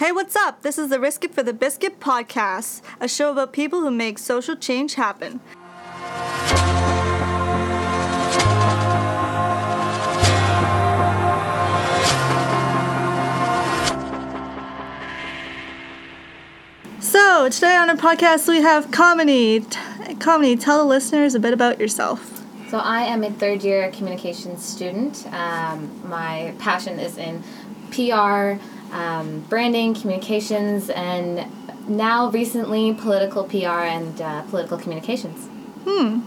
Hey, 0.00 0.12
what's 0.12 0.34
up? 0.34 0.62
This 0.62 0.78
is 0.78 0.88
the 0.88 0.98
Risk 0.98 1.24
It 1.24 1.34
for 1.34 1.42
the 1.42 1.52
Biscuit 1.52 2.00
podcast, 2.00 2.80
a 3.00 3.06
show 3.06 3.32
about 3.32 3.52
people 3.52 3.80
who 3.80 3.90
make 3.90 4.18
social 4.18 4.56
change 4.56 4.94
happen. 4.94 5.40
So, 16.98 17.50
today 17.50 17.76
on 17.76 17.90
our 17.90 17.96
podcast, 17.96 18.48
we 18.48 18.62
have 18.62 18.90
Comedy. 18.90 19.66
Comedy, 20.18 20.56
tell 20.56 20.78
the 20.78 20.84
listeners 20.84 21.34
a 21.34 21.38
bit 21.38 21.52
about 21.52 21.78
yourself. 21.78 22.42
So 22.70 22.78
I 22.78 23.02
am 23.02 23.22
a 23.22 23.30
third 23.30 23.62
year 23.62 23.90
communications 23.90 24.64
student. 24.64 25.26
Um, 25.26 26.08
my 26.08 26.54
passion 26.58 26.98
is 26.98 27.18
in 27.18 27.42
PR, 27.90 28.62
um, 28.92 29.40
branding, 29.48 29.94
communications, 29.94 30.90
and 30.90 31.46
now 31.88 32.30
recently 32.30 32.94
political 32.94 33.44
PR 33.44 33.84
and 33.86 34.20
uh, 34.20 34.42
political 34.42 34.78
communications. 34.78 35.48
Hmm. 35.84 36.20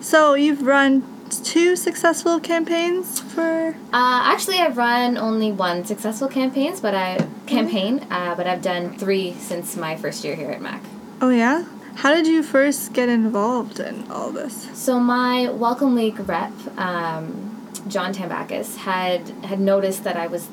So, 0.00 0.34
you've 0.34 0.62
run 0.62 1.02
two 1.30 1.76
successful 1.76 2.40
campaigns 2.40 3.20
for. 3.20 3.76
Uh, 3.92 4.20
actually, 4.24 4.58
I've 4.58 4.76
run 4.76 5.16
only 5.16 5.52
one 5.52 5.84
successful 5.84 6.28
campaigns, 6.28 6.80
but 6.80 6.94
I 6.94 7.26
campaign, 7.46 8.06
uh, 8.10 8.34
but 8.34 8.46
I've 8.46 8.62
done 8.62 8.96
three 8.96 9.32
since 9.34 9.76
my 9.76 9.96
first 9.96 10.24
year 10.24 10.34
here 10.36 10.50
at 10.50 10.60
Mac. 10.60 10.82
Oh, 11.20 11.30
yeah? 11.30 11.64
How 11.96 12.12
did 12.12 12.26
you 12.26 12.42
first 12.42 12.92
get 12.92 13.08
involved 13.08 13.78
in 13.78 14.10
all 14.10 14.30
this? 14.30 14.68
So 14.74 14.98
my 14.98 15.48
Welcome 15.50 15.94
Week 15.94 16.16
rep, 16.26 16.52
um, 16.76 17.70
John 17.86 18.12
Tambakis, 18.12 18.76
had 18.76 19.28
had 19.44 19.60
noticed 19.60 20.02
that 20.04 20.16
I 20.16 20.26
was 20.26 20.48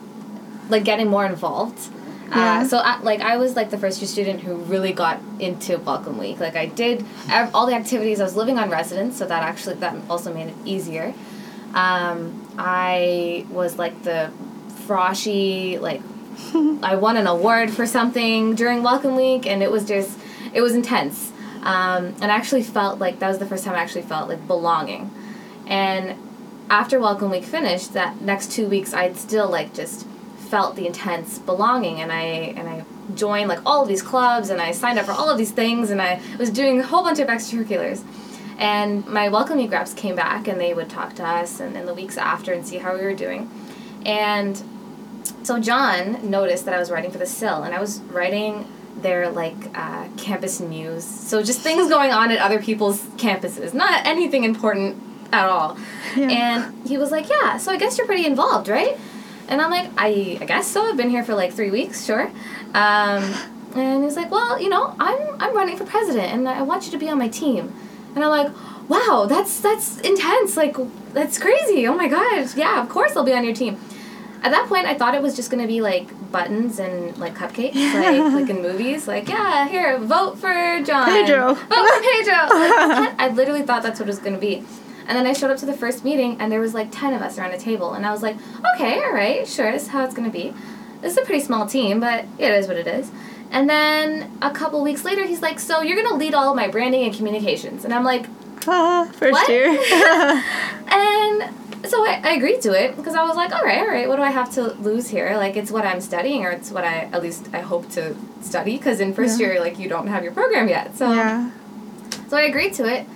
like 0.72 0.84
getting 0.84 1.08
more 1.08 1.26
involved. 1.26 1.92
Yeah. 2.30 2.62
Uh, 2.62 2.68
so 2.68 2.78
I, 2.78 3.00
like 3.02 3.20
I 3.20 3.38
was 3.38 3.56
like 3.56 3.70
the 3.72 3.78
first 3.78 4.02
year 4.02 4.08
student 4.08 4.42
who 4.42 4.56
really 4.56 4.94
got 4.94 5.20
into 5.40 5.78
Welcome 5.80 6.18
Week. 6.18 6.40
Like 6.40 6.56
I 6.56 6.66
did 6.66 7.06
all 7.54 7.66
the 7.66 7.76
activities. 7.76 8.22
I 8.22 8.24
was 8.24 8.36
living 8.36 8.58
on 8.58 8.70
residence, 8.70 9.18
so 9.18 9.28
that 9.28 9.44
actually 9.44 9.76
that 9.76 9.96
also 10.10 10.34
made 10.34 10.48
it 10.48 10.56
easier. 10.66 11.14
Um, 11.74 12.48
I 12.58 13.46
was 13.50 13.78
like 13.78 14.04
the 14.04 14.32
froshy 14.86 15.78
like 15.80 16.02
I 16.84 16.96
won 16.96 17.18
an 17.18 17.28
award 17.28 17.72
for 17.72 17.86
something 17.86 18.56
during 18.56 18.82
Welcome 18.82 19.16
Week, 19.16 19.46
and 19.46 19.62
it 19.62 19.70
was 19.70 19.86
just 19.86 20.18
it 20.54 20.62
was 20.62 20.74
intense. 20.74 21.32
Um, 21.64 22.16
and 22.22 22.26
I 22.26 22.36
actually 22.36 22.64
felt 22.64 22.98
like 23.00 23.20
that 23.20 23.28
was 23.28 23.40
the 23.40 23.46
first 23.46 23.66
time 23.66 23.76
I 23.76 23.80
actually 23.80 24.02
felt 24.04 24.30
like 24.30 24.48
belonging. 24.48 25.12
And 25.68 26.18
after 26.70 27.00
Welcome 27.00 27.30
Week 27.30 27.44
finished, 27.44 27.94
that 27.94 28.22
next 28.22 28.52
two 28.52 28.68
weeks 28.68 28.94
I'd 28.94 29.18
still 29.18 29.50
like 29.50 29.74
just 29.74 30.08
felt 30.52 30.76
the 30.76 30.86
intense 30.86 31.40
belonging, 31.40 32.02
and 32.02 32.12
I 32.12 32.24
and 32.58 32.68
I 32.68 32.84
joined 33.16 33.48
like 33.48 33.62
all 33.66 33.82
of 33.82 33.88
these 33.88 34.02
clubs, 34.02 34.50
and 34.50 34.62
I 34.62 34.72
signed 34.74 35.00
up 35.00 35.06
for 35.06 35.14
all 35.14 35.30
of 35.30 35.38
these 35.38 35.52
things, 35.52 35.90
and 35.90 36.02
I 36.02 36.22
was 36.38 36.50
doing 36.50 36.82
a 36.82 36.84
whole 36.84 37.04
bunch 37.04 37.20
of 37.20 37.30
extracurriculars. 37.30 38.04
And 38.60 39.08
my 39.08 39.30
Welcome 39.30 39.66
reps 39.68 39.94
came 39.94 40.16
back, 40.16 40.48
and 40.50 40.60
they 40.60 40.74
would 40.74 40.90
talk 40.90 41.16
to 41.16 41.24
us, 41.24 41.62
and 41.62 41.76
in 41.78 41.86
the 41.86 41.94
weeks 41.94 42.18
after, 42.18 42.52
and 42.52 42.68
see 42.68 42.78
how 42.78 42.96
we 42.96 43.02
were 43.02 43.16
doing. 43.16 43.50
And 44.06 44.62
so 45.42 45.58
John 45.58 46.30
noticed 46.30 46.66
that 46.66 46.74
I 46.74 46.80
was 46.80 46.92
writing 46.92 47.12
for 47.12 47.18
the 47.18 47.26
Sill, 47.26 47.64
and 47.64 47.74
I 47.74 47.80
was 47.80 48.02
writing 48.02 48.68
their 48.98 49.30
like 49.30 49.56
uh, 49.74 50.10
campus 50.18 50.60
news. 50.60 51.06
So 51.06 51.42
just 51.42 51.62
things 51.62 51.90
going 51.96 52.12
on 52.12 52.30
at 52.30 52.40
other 52.40 52.62
people's 52.62 53.00
campuses, 53.16 53.74
not 53.74 54.06
anything 54.06 54.44
important 54.44 55.02
at 55.32 55.48
all. 55.48 55.78
Yeah. 56.18 56.28
And 56.30 56.88
he 56.88 56.98
was 56.98 57.10
like, 57.10 57.30
"Yeah, 57.30 57.58
so 57.58 57.72
I 57.72 57.78
guess 57.78 57.98
you're 57.98 58.06
pretty 58.06 58.26
involved, 58.26 58.68
right?" 58.68 58.98
And 59.48 59.62
I'm 59.62 59.70
like, 59.70 59.90
"I, 59.98 60.38
I 60.42 60.46
guess 60.46 60.68
so. 60.68 60.84
I've 60.84 60.98
been 60.98 61.10
here 61.10 61.24
for 61.24 61.34
like 61.36 61.52
three 61.54 61.72
weeks, 61.72 62.06
sure." 62.06 62.32
Um, 62.74 63.24
and 63.76 64.04
he's 64.04 64.16
like, 64.16 64.32
"Well, 64.32 64.62
you 64.62 64.70
know, 64.70 64.96
I'm 65.00 65.20
I'm 65.42 65.56
running 65.56 65.78
for 65.78 65.86
president, 65.86 66.34
and 66.34 66.48
I 66.48 66.62
want 66.62 66.86
you 66.86 66.92
to 66.92 66.98
be 66.98 67.10
on 67.10 67.18
my 67.18 67.28
team." 67.28 67.74
And 68.16 68.24
I'm 68.24 68.30
like, 68.30 68.52
"Wow, 68.90 69.26
that's 69.28 69.60
that's 69.60 70.00
intense. 70.02 70.56
Like 70.58 70.76
that's 71.14 71.38
crazy. 71.38 71.88
Oh 71.88 71.96
my 71.96 72.08
gosh. 72.08 72.56
yeah, 72.56 72.82
of 72.82 72.90
course 72.90 73.16
I'll 73.16 73.24
be 73.24 73.34
on 73.34 73.44
your 73.44 73.56
team." 73.56 73.78
At 74.44 74.50
that 74.52 74.68
point, 74.68 74.88
I 74.88 74.96
thought 74.96 75.14
it 75.14 75.22
was 75.22 75.36
just 75.36 75.52
gonna 75.52 75.68
be 75.68 75.82
like 75.82 76.08
buttons 76.32 76.80
and 76.80 77.16
like 77.18 77.36
cupcakes, 77.36 77.76
like 77.94 78.34
like 78.34 78.50
in 78.50 78.62
movies. 78.62 79.08
Like, 79.08 79.30
yeah, 79.30 79.68
here, 79.68 80.00
vote 80.00 80.38
for 80.40 80.82
John. 80.84 81.06
Pedro. 81.08 81.54
Vote 81.54 81.68
for 81.70 82.02
Pedro. 82.02 82.38
Like, 83.02 83.20
I 83.20 83.30
literally 83.34 83.62
thought 83.64 83.84
that's 83.84 84.00
what 84.00 84.08
it 84.08 84.12
was 84.12 84.20
gonna 84.20 84.38
be. 84.40 84.64
And 85.08 85.18
then 85.18 85.26
I 85.28 85.34
showed 85.34 85.52
up 85.52 85.58
to 85.58 85.66
the 85.66 85.74
first 85.74 86.04
meeting, 86.04 86.38
and 86.40 86.52
there 86.52 86.60
was 86.60 86.74
like 86.74 86.90
ten 86.92 87.14
of 87.14 87.22
us 87.22 87.38
around 87.38 87.52
a 87.54 87.58
table, 87.58 87.94
and 87.94 88.06
I 88.06 88.12
was 88.12 88.22
like, 88.24 88.36
okay, 88.76 88.96
all 89.04 89.12
right, 89.14 89.48
sure, 89.48 89.72
this 89.72 89.84
is 89.84 89.88
how 89.90 90.04
it's 90.06 90.14
gonna 90.14 90.30
be. 90.30 90.54
This 91.02 91.14
is 91.14 91.18
a 91.18 91.26
pretty 91.26 91.42
small 91.42 91.66
team, 91.66 92.00
but 92.00 92.26
it 92.38 92.52
is 92.52 92.68
what 92.68 92.78
it 92.78 92.88
is. 92.88 93.12
And 93.52 93.70
then 93.70 94.32
a 94.42 94.52
couple 94.52 94.82
weeks 94.82 95.04
later, 95.04 95.26
he's 95.26 95.42
like, 95.42 95.60
so 95.60 95.82
you're 95.82 96.02
gonna 96.02 96.16
lead 96.16 96.34
all 96.34 96.50
of 96.52 96.56
my 96.56 96.68
branding 96.68 97.04
and 97.04 97.14
communications, 97.14 97.84
and 97.86 97.94
I'm 97.94 98.04
like, 98.04 98.28
Ah, 98.68 99.10
first 99.14 99.32
What? 99.34 99.50
year. 99.50 99.66
and 100.88 101.88
so 101.90 102.06
I, 102.06 102.22
I 102.24 102.34
agreed 102.34 102.62
to 102.62 102.72
it 102.74 102.96
because 102.96 103.16
I 103.16 103.24
was 103.24 103.36
like, 103.36 103.52
all 103.54 103.64
right, 103.64 103.80
all 103.80 103.88
right, 103.88 104.08
what 104.08 104.18
do 104.18 104.22
I 104.22 104.30
have 104.30 104.54
to 104.54 104.74
lose 104.74 105.08
here? 105.08 105.36
Like, 105.36 105.58
it's 105.58 105.72
what 105.72 105.84
I'm 105.86 106.00
studying, 106.02 106.46
or 106.46 106.52
it's 106.52 106.70
what 106.72 106.84
I, 106.84 107.10
at 107.12 107.24
least, 107.24 107.48
I 107.54 107.60
hope 107.62 107.90
to 107.92 108.16
study, 108.42 108.78
because 108.78 109.00
in 109.00 109.14
first 109.14 109.40
Yeah. 109.40 109.48
year, 109.48 109.60
like, 109.60 109.80
you 109.80 109.90
don't 109.90 110.08
have 110.08 110.24
your 110.24 110.32
program 110.34 110.68
yet. 110.70 110.96
So, 110.96 111.12
yeah. 111.12 111.50
so 112.30 112.38
I 112.38 112.44
agreed 112.44 112.74
to 112.76 112.86
it, 112.86 113.08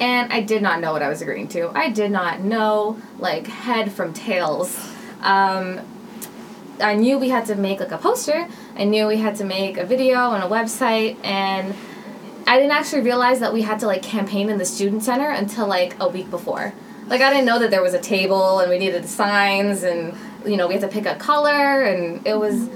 and 0.00 0.32
I 0.32 0.40
did 0.40 0.62
not 0.62 0.80
know 0.80 0.92
what 0.92 1.02
I 1.02 1.08
was 1.08 1.20
agreeing 1.20 1.48
to. 1.48 1.70
I 1.74 1.90
did 1.90 2.10
not 2.10 2.40
know, 2.40 2.98
like, 3.18 3.46
head 3.46 3.92
from 3.92 4.12
tails. 4.14 4.76
Um, 5.20 5.80
I 6.80 6.94
knew 6.94 7.18
we 7.18 7.28
had 7.28 7.44
to 7.46 7.54
make, 7.54 7.80
like, 7.80 7.92
a 7.92 7.98
poster. 7.98 8.48
I 8.76 8.84
knew 8.84 9.06
we 9.06 9.18
had 9.18 9.36
to 9.36 9.44
make 9.44 9.76
a 9.76 9.84
video 9.84 10.32
and 10.32 10.42
a 10.42 10.48
website, 10.48 11.22
and 11.22 11.74
I 12.46 12.56
didn't 12.56 12.72
actually 12.72 13.02
realize 13.02 13.40
that 13.40 13.52
we 13.52 13.60
had 13.62 13.78
to, 13.80 13.86
like, 13.86 14.02
campaign 14.02 14.48
in 14.48 14.56
the 14.56 14.64
student 14.64 15.02
center 15.02 15.30
until, 15.30 15.66
like, 15.66 15.94
a 16.00 16.08
week 16.08 16.30
before. 16.30 16.72
Like, 17.06 17.20
I 17.20 17.30
didn't 17.30 17.44
know 17.44 17.58
that 17.58 17.70
there 17.70 17.82
was 17.82 17.92
a 17.92 18.00
table, 18.00 18.60
and 18.60 18.70
we 18.70 18.78
needed 18.78 19.04
signs, 19.06 19.82
and, 19.82 20.16
you 20.46 20.56
know, 20.56 20.66
we 20.66 20.74
had 20.74 20.82
to 20.82 20.88
pick 20.88 21.04
a 21.04 21.16
color, 21.16 21.82
and 21.82 22.26
it 22.26 22.38
was 22.38 22.70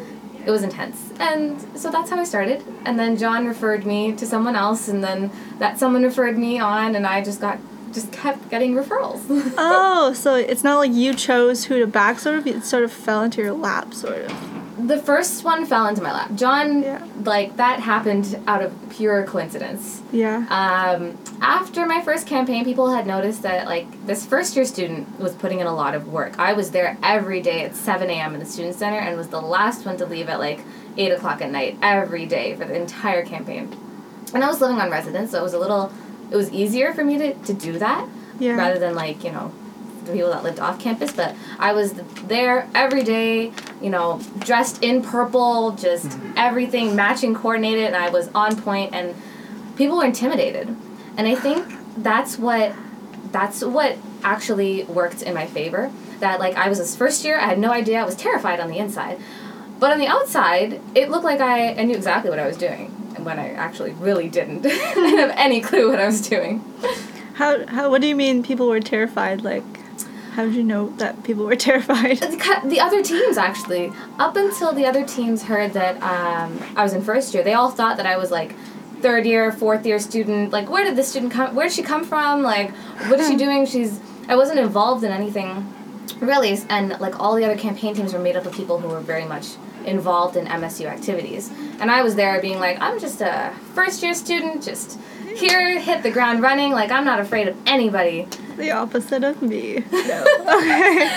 it 0.47 0.50
was 0.50 0.62
intense. 0.62 1.12
And 1.19 1.60
so 1.78 1.91
that's 1.91 2.10
how 2.10 2.19
I 2.19 2.25
started. 2.25 2.62
And 2.84 2.99
then 2.99 3.16
John 3.16 3.47
referred 3.47 3.87
me 3.87 4.12
to 4.15 4.27
someone 4.27 4.56
else, 4.56 4.88
and 4.88 5.03
then 5.03 5.31
that 5.59 5.78
someone 5.78 6.03
referred 6.03 6.37
me 6.38 6.59
on, 6.59 6.94
and 6.97 7.06
I 7.06 7.22
just 7.22 7.41
got 7.41 7.59
just 7.93 8.10
kept 8.12 8.50
getting 8.50 8.75
referrals. 8.75 9.22
Oh, 9.56 10.12
so 10.12 10.34
it's 10.34 10.65
not 10.65 10.78
like 10.78 10.93
you 10.93 11.15
chose 11.15 11.65
who 11.65 11.78
to 11.78 11.87
back, 11.87 12.19
sort 12.19 12.37
of. 12.37 12.47
It 12.47 12.65
sort 12.65 12.83
of 12.83 12.93
fell 12.93 13.22
into 13.22 13.41
your 13.41 13.53
lap, 13.53 13.94
sort 13.94 14.19
of. 14.19 14.53
The 14.87 14.99
first 14.99 15.45
one 15.45 15.65
fell 15.67 15.87
into 15.87 16.03
my 16.03 16.12
lap. 16.12 16.31
John, 16.34 16.83
Yeah. 16.83 17.03
like 17.25 17.56
that 17.56 17.81
happened 17.81 18.39
out 18.47 18.62
of 18.62 18.72
pure 18.91 19.25
coincidence. 19.25 20.03
Yeah. 20.12 20.45
Um, 20.50 21.17
after 21.41 21.87
my 21.87 22.00
first 22.03 22.27
campaign, 22.27 22.65
people 22.65 22.91
had 22.91 23.06
noticed 23.06 23.43
that 23.43 23.67
like 23.67 23.87
this 24.06 24.27
first 24.27 24.55
year 24.56 24.65
student 24.65 25.19
was 25.19 25.33
putting 25.34 25.61
in 25.61 25.67
a 25.67 25.75
lot 25.75 25.95
of 25.95 26.09
work. 26.09 26.39
I 26.39 26.53
was 26.53 26.71
there 26.72 26.97
every 27.03 27.41
day 27.41 27.65
at 27.65 27.75
seven 27.77 28.11
a.m. 28.11 28.34
in 28.34 28.41
the 28.41 28.47
student 28.47 28.75
center 28.77 28.99
and 28.99 29.17
was 29.17 29.28
the 29.28 29.41
last 29.41 29.87
one 29.87 29.97
to 29.99 30.06
leave 30.06 30.28
at 30.28 30.39
like 30.39 30.61
eight 30.97 31.11
o'clock 31.12 31.41
at 31.41 31.51
night 31.51 31.78
every 31.83 32.27
day 32.27 32.55
for 32.56 32.65
the 32.65 32.77
entire 32.77 33.25
campaign. 33.25 33.75
And 34.34 34.45
I 34.45 34.49
was 34.49 34.61
living 34.61 34.81
on 34.81 34.91
residence, 34.91 35.31
so 35.31 35.39
it 35.39 35.43
was 35.43 35.55
a 35.55 35.59
little, 35.59 35.93
it 36.31 36.37
was 36.37 36.51
easier 36.53 36.93
for 36.93 37.05
me 37.05 37.19
to, 37.19 37.34
to 37.34 37.53
do 37.55 37.78
that 37.78 38.06
Yeah. 38.39 38.56
rather 38.56 38.78
than 38.78 38.95
like 38.95 39.25
you 39.25 39.31
know 39.33 39.53
the 40.05 40.12
people 40.12 40.31
that 40.31 40.43
lived 40.43 40.61
off 40.61 40.78
campus 40.78 41.12
but 41.12 41.34
i 41.59 41.72
was 41.72 41.95
there 42.28 42.69
every 42.75 43.03
day 43.03 43.51
you 43.84 43.91
know 43.91 44.21
dressed 44.39 44.83
in 44.83 45.03
purple 45.03 45.72
just 45.72 46.06
mm-hmm. 46.06 46.33
everything 46.37 46.97
matching 46.97 47.34
coordinated 47.34 47.84
and 47.84 47.97
i 47.97 48.09
was 48.09 48.31
on 48.34 48.56
point 48.56 48.95
and 48.95 49.15
people 49.77 49.99
were 49.99 50.05
intimidated. 50.05 50.69
And 51.17 51.28
i 51.28 51.34
think 51.34 51.67
that's 51.99 52.39
what 52.39 52.75
that's 53.31 53.62
what 53.62 53.97
actually 54.22 54.84
worked 54.84 55.22
in 55.22 55.34
my 55.34 55.47
favor 55.47 55.93
that 56.21 56.41
like 56.41 56.56
i 56.56 56.69
was 56.69 56.78
this 56.78 56.97
first 56.97 57.25
year 57.25 57.39
i 57.39 57.47
had 57.47 57.59
no 57.59 57.71
idea 57.71 58.00
i 58.00 58.05
was 58.05 58.17
terrified 58.17 58.59
on 58.59 58.71
the 58.71 58.78
inside. 58.78 59.21
But 59.78 59.93
on 59.93 59.99
the 59.99 60.06
outside 60.06 60.81
it 60.95 61.11
looked 61.11 61.25
like 61.25 61.41
i, 61.41 61.75
I 61.75 61.84
knew 61.84 61.95
exactly 61.95 62.31
what 62.31 62.39
i 62.39 62.47
was 62.47 62.57
doing 62.57 62.91
when 63.22 63.39
i 63.39 63.51
actually 63.51 63.92
really 63.92 64.28
didn't. 64.28 64.63
Didn't 64.63 65.19
have 65.19 65.34
any 65.36 65.60
clue 65.60 65.91
what 65.91 66.01
i 66.01 66.07
was 66.07 66.27
doing. 66.27 66.65
How, 67.34 67.66
how, 67.66 67.91
what 67.91 68.01
do 68.01 68.07
you 68.07 68.15
mean 68.15 68.45
people 68.45 68.69
were 68.69 68.78
terrified? 68.78 69.42
Like, 69.42 69.65
how 70.34 70.45
did 70.45 70.54
you 70.54 70.65
know 70.65 70.89
that 70.97 71.22
people 71.22 71.45
were 71.45 71.57
terrified? 71.69 72.19
the, 72.19 72.81
other 72.81 73.03
teams 73.03 73.39
actually. 73.39 73.92
Up 74.19 74.36
until 74.36 74.72
the 74.72 74.84
other 74.84 75.04
teams 75.04 75.45
heard 75.45 75.72
that 75.75 75.95
um, 76.03 76.60
i 76.77 76.83
was 76.83 76.92
in 76.92 77.03
first 77.03 77.34
year 77.34 77.42
they 77.42 77.54
all 77.54 77.71
thought 77.71 77.97
that 77.97 78.07
i 78.07 78.16
was 78.16 78.31
like 78.31 78.54
third 79.01 79.27
year 79.27 79.53
fourth 79.53 79.86
year 79.86 79.98
student. 79.98 80.51
Like 80.51 80.69
where 80.71 80.84
did 80.84 80.97
this 80.97 81.09
student 81.09 81.33
come 81.33 81.54
where 81.54 81.66
did 81.66 81.75
she 81.75 81.83
come 81.83 82.04
from? 82.04 82.42
Like 82.42 82.71
what 83.09 83.21
is 83.21 83.28
she 83.28 83.36
doing? 83.36 83.66
She's 83.66 84.01
i 84.28 84.34
wasn't 84.34 84.59
involved 84.59 85.04
in 85.04 85.13
anything 85.13 85.72
really. 86.21 86.59
And 86.69 86.98
like 87.01 87.21
all 87.21 87.34
the 87.36 87.45
other 87.45 87.57
campaign 87.57 87.95
teams 87.95 88.13
were 88.13 88.19
made 88.19 88.36
up 88.36 88.47
of 88.47 88.53
people 88.53 88.78
who 88.81 88.89
were 88.89 89.01
very 89.01 89.25
much 89.25 89.47
involved 89.84 90.36
in 90.36 90.47
msu 90.47 90.86
activities. 90.86 91.51
And 91.81 91.91
i 91.91 92.03
was 92.03 92.16
there 92.16 92.41
being 92.41 92.59
like 92.59 92.81
i'm 92.81 92.98
just 92.98 93.21
a 93.21 93.53
first 93.75 94.03
year 94.03 94.15
student 94.15 94.65
just 94.65 94.98
here 95.36 95.78
hit 95.81 96.03
the 96.03 96.10
ground 96.10 96.41
running 96.42 96.71
like 96.72 96.91
i'm 96.91 97.04
not 97.04 97.19
afraid 97.21 97.48
of 97.48 97.57
anybody 97.66 98.27
the 98.57 98.71
opposite 98.71 99.25
of 99.25 99.42
me. 99.42 99.83
No. 99.92 100.25
okay. 100.59 101.09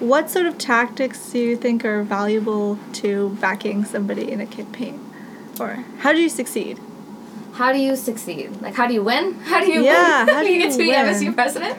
what 0.00 0.30
sort 0.30 0.46
of 0.46 0.56
tactics 0.56 1.30
do 1.30 1.38
you 1.38 1.56
think 1.56 1.84
are 1.84 2.02
valuable 2.02 2.78
to 2.94 3.36
backing 3.40 3.84
somebody 3.84 4.32
in 4.32 4.40
a 4.40 4.46
campaign? 4.46 4.98
Or 5.60 5.84
how 5.98 6.12
do 6.14 6.20
you 6.22 6.30
succeed? 6.30 6.80
How 7.52 7.70
do 7.72 7.78
you 7.78 7.96
succeed? 7.96 8.62
Like, 8.62 8.74
how 8.74 8.86
do 8.86 8.94
you 8.94 9.02
win? 9.04 9.34
How 9.44 9.60
do 9.60 9.70
you 9.70 9.82
Yeah, 9.82 10.24
win? 10.24 10.34
how 10.34 10.42
do 10.42 10.48
you 10.48 10.54
you 10.56 10.62
get 10.62 10.72
to 10.72 10.78
be 10.78 10.88
win? 10.88 11.04
MSU 11.06 11.34
president? 11.34 11.78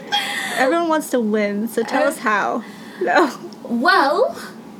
Everyone 0.56 0.88
wants 0.88 1.09
to 1.09 1.19
win, 1.19 1.67
so 1.67 1.81
tell 1.81 2.03
Uh, 2.03 2.07
us 2.09 2.19
how. 2.19 2.63
No. 3.01 3.31
Well, 3.63 4.39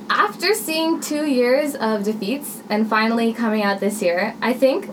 after 0.10 0.54
seeing 0.54 1.02
two 1.02 1.26
years 1.26 1.74
of 1.76 2.04
defeats 2.04 2.62
and 2.70 2.88
finally 2.88 3.34
coming 3.34 3.64
out 3.64 3.80
this 3.80 4.04
year, 4.04 4.36
I 4.40 4.54
think 4.54 4.88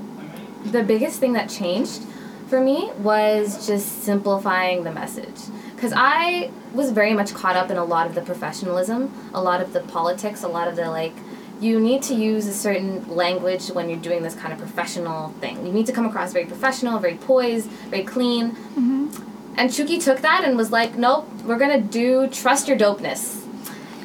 the 0.64 0.82
biggest 0.82 1.20
thing 1.20 1.32
that 1.34 1.48
changed 1.48 2.02
for 2.48 2.60
me 2.60 2.90
was 2.98 3.66
just 3.66 4.02
simplifying 4.02 4.84
the 4.84 4.92
message. 4.92 5.40
Because 5.74 5.92
I 5.96 6.50
was 6.72 6.90
very 6.90 7.14
much 7.14 7.34
caught 7.34 7.56
up 7.56 7.70
in 7.70 7.76
a 7.76 7.84
lot 7.84 8.06
of 8.06 8.14
the 8.14 8.22
professionalism, 8.22 9.12
a 9.34 9.42
lot 9.42 9.60
of 9.60 9.72
the 9.72 9.80
politics, 9.80 10.42
a 10.42 10.48
lot 10.48 10.68
of 10.68 10.76
the 10.76 10.88
like, 10.90 11.14
you 11.60 11.80
need 11.80 12.02
to 12.02 12.14
use 12.14 12.46
a 12.46 12.52
certain 12.52 13.08
language 13.08 13.68
when 13.68 13.88
you're 13.88 13.98
doing 13.98 14.22
this 14.22 14.34
kind 14.34 14.52
of 14.52 14.58
professional 14.58 15.30
thing. 15.40 15.64
You 15.64 15.72
need 15.72 15.86
to 15.86 15.92
come 15.92 16.06
across 16.06 16.32
very 16.32 16.46
professional, 16.46 16.98
very 16.98 17.14
poised, 17.14 17.68
very 17.88 18.04
clean. 18.04 18.50
Mm-hmm. 18.50 19.08
And 19.56 19.70
Chukky 19.70 20.02
took 20.02 20.20
that 20.20 20.44
and 20.44 20.56
was 20.56 20.72
like, 20.72 20.96
nope, 20.96 21.28
we're 21.44 21.58
gonna 21.58 21.80
do 21.80 22.26
trust 22.28 22.68
your 22.68 22.76
dopeness. 22.76 23.42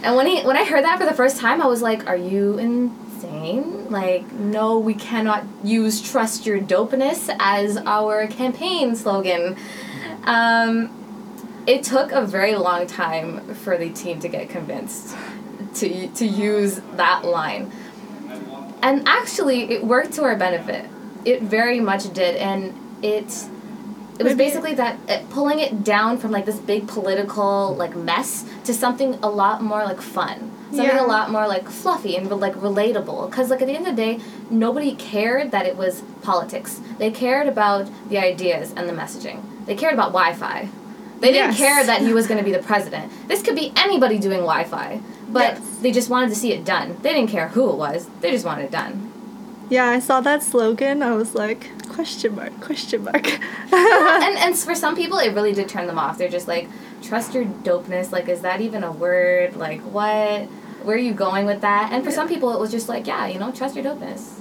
And 0.04 0.16
when 0.16 0.28
he 0.28 0.42
when 0.44 0.56
I 0.56 0.64
heard 0.64 0.84
that 0.84 1.00
for 1.00 1.06
the 1.06 1.14
first 1.14 1.38
time, 1.38 1.62
I 1.62 1.68
was 1.68 1.82
like, 1.82 2.08
"Are 2.08 2.16
you 2.16 2.60
insane? 3.18 3.90
Like, 3.90 4.32
no, 4.34 4.78
we 4.78 4.94
cannot 4.94 5.44
use 5.64 6.02
"trust 6.02 6.46
your 6.46 6.60
dopeness" 6.60 7.34
as 7.40 7.78
our 7.78 8.28
campaign 8.28 8.96
slogan." 8.96 9.56
Um, 10.24 10.90
it 11.66 11.84
took 11.84 12.12
a 12.12 12.26
very 12.26 12.56
long 12.56 12.88
time 12.88 13.54
for 13.56 13.78
the 13.78 13.90
team 13.90 14.20
to 14.20 14.28
get 14.28 14.50
convinced 14.50 15.16
to 15.76 16.08
to 16.08 16.26
use 16.26 16.82
that 16.96 17.26
line, 17.26 17.72
and 18.82 19.08
actually, 19.08 19.72
it 19.72 19.84
worked 19.84 20.14
to 20.14 20.24
our 20.24 20.36
benefit. 20.36 20.90
It 21.26 21.42
very 21.42 21.80
much 21.80 22.12
did, 22.14 22.36
and 22.38 22.74
it 23.02 23.46
it 24.20 24.24
was 24.24 24.36
basically 24.36 24.74
that 24.76 24.98
uh, 25.10 25.20
pulling 25.30 25.60
it 25.60 25.84
down 25.84 26.18
from 26.18 26.32
like 26.32 26.46
this 26.46 26.58
big 26.58 26.88
political 26.88 27.76
like 27.76 27.96
mess 27.96 28.46
to 28.64 28.74
something 28.74 29.16
a 29.22 29.30
lot 29.30 29.62
more 29.62 29.84
like 29.86 30.02
fun 30.02 30.57
something 30.70 30.86
Yeah. 30.86 31.06
a 31.06 31.08
lot 31.08 31.32
more 31.32 31.48
like 31.48 31.70
fluffy 31.70 32.16
and 32.18 32.30
like 32.30 32.56
relatable 32.56 33.30
because 33.30 33.50
like 33.50 33.62
at 33.62 33.68
the 33.68 33.74
end 33.76 33.88
of 33.88 33.96
the 33.96 34.02
day 34.02 34.20
nobody 34.50 34.94
cared 34.96 35.52
that 35.52 35.66
it 35.66 35.78
was 35.78 36.02
politics 36.22 36.82
they 36.98 37.10
cared 37.12 37.48
about 37.48 37.90
the 38.10 38.18
ideas 38.18 38.74
and 38.76 38.88
the 38.90 38.94
messaging 38.94 39.42
they 39.66 39.76
cared 39.76 39.94
about 39.94 40.10
wi-fi 40.12 40.68
they 41.20 41.32
didn't 41.32 41.52
Yes. 41.52 41.58
care 41.58 41.86
that 41.86 42.02
he 42.02 42.14
was 42.14 42.28
going 42.28 42.38
to 42.38 42.44
be 42.44 42.52
the 42.52 42.64
president 42.72 43.12
this 43.28 43.42
could 43.42 43.56
be 43.56 43.72
anybody 43.78 44.18
doing 44.20 44.40
wi-fi 44.40 45.00
but 45.30 45.56
Yes. 45.56 45.78
they 45.82 45.92
just 45.92 46.10
wanted 46.10 46.30
to 46.30 46.36
see 46.36 46.52
it 46.54 46.66
done 46.66 46.98
they 47.02 47.14
didn't 47.14 47.30
care 47.30 47.48
who 47.50 47.70
it 47.70 47.76
was 47.78 48.08
they 48.22 48.32
just 48.32 48.46
wanted 48.46 48.66
it 48.66 48.72
done 48.72 49.04
Yeah, 49.70 49.90
I 49.90 50.00
saw 50.00 50.22
that 50.22 50.44
slogan. 50.44 51.04
I 51.04 51.12
was 51.22 51.36
like, 51.36 51.62
question 51.96 52.36
mark, 52.36 52.54
question 52.62 53.04
mark. 53.04 53.28
and 53.74 54.34
and 54.44 54.56
for 54.58 54.74
some 54.84 54.96
people 54.96 55.18
it 55.20 55.34
really 55.34 55.52
did 55.54 55.68
turn 55.68 55.88
them 55.88 56.00
off 56.00 56.18
they're 56.18 56.36
just 56.40 56.48
like 56.48 56.70
trust 57.02 57.34
your 57.34 57.46
dopeness 57.46 58.12
like 58.12 58.28
is 58.28 58.42
that 58.42 58.62
even 58.62 58.84
a 58.84 58.92
word? 58.92 59.56
Like 59.56 59.82
what? 59.82 60.46
Where 60.84 60.96
are 60.96 61.00
you 61.00 61.14
going 61.14 61.46
with 61.46 61.62
that? 61.62 61.92
And 61.92 62.04
for 62.04 62.12
some 62.12 62.28
people 62.28 62.54
it 62.54 62.60
was 62.60 62.72
just 62.72 62.88
like 62.90 63.08
yeah 63.08 63.28
you 63.28 63.40
know 63.40 63.52
trust 63.52 63.76
your 63.76 63.84
dopeness. 63.86 64.40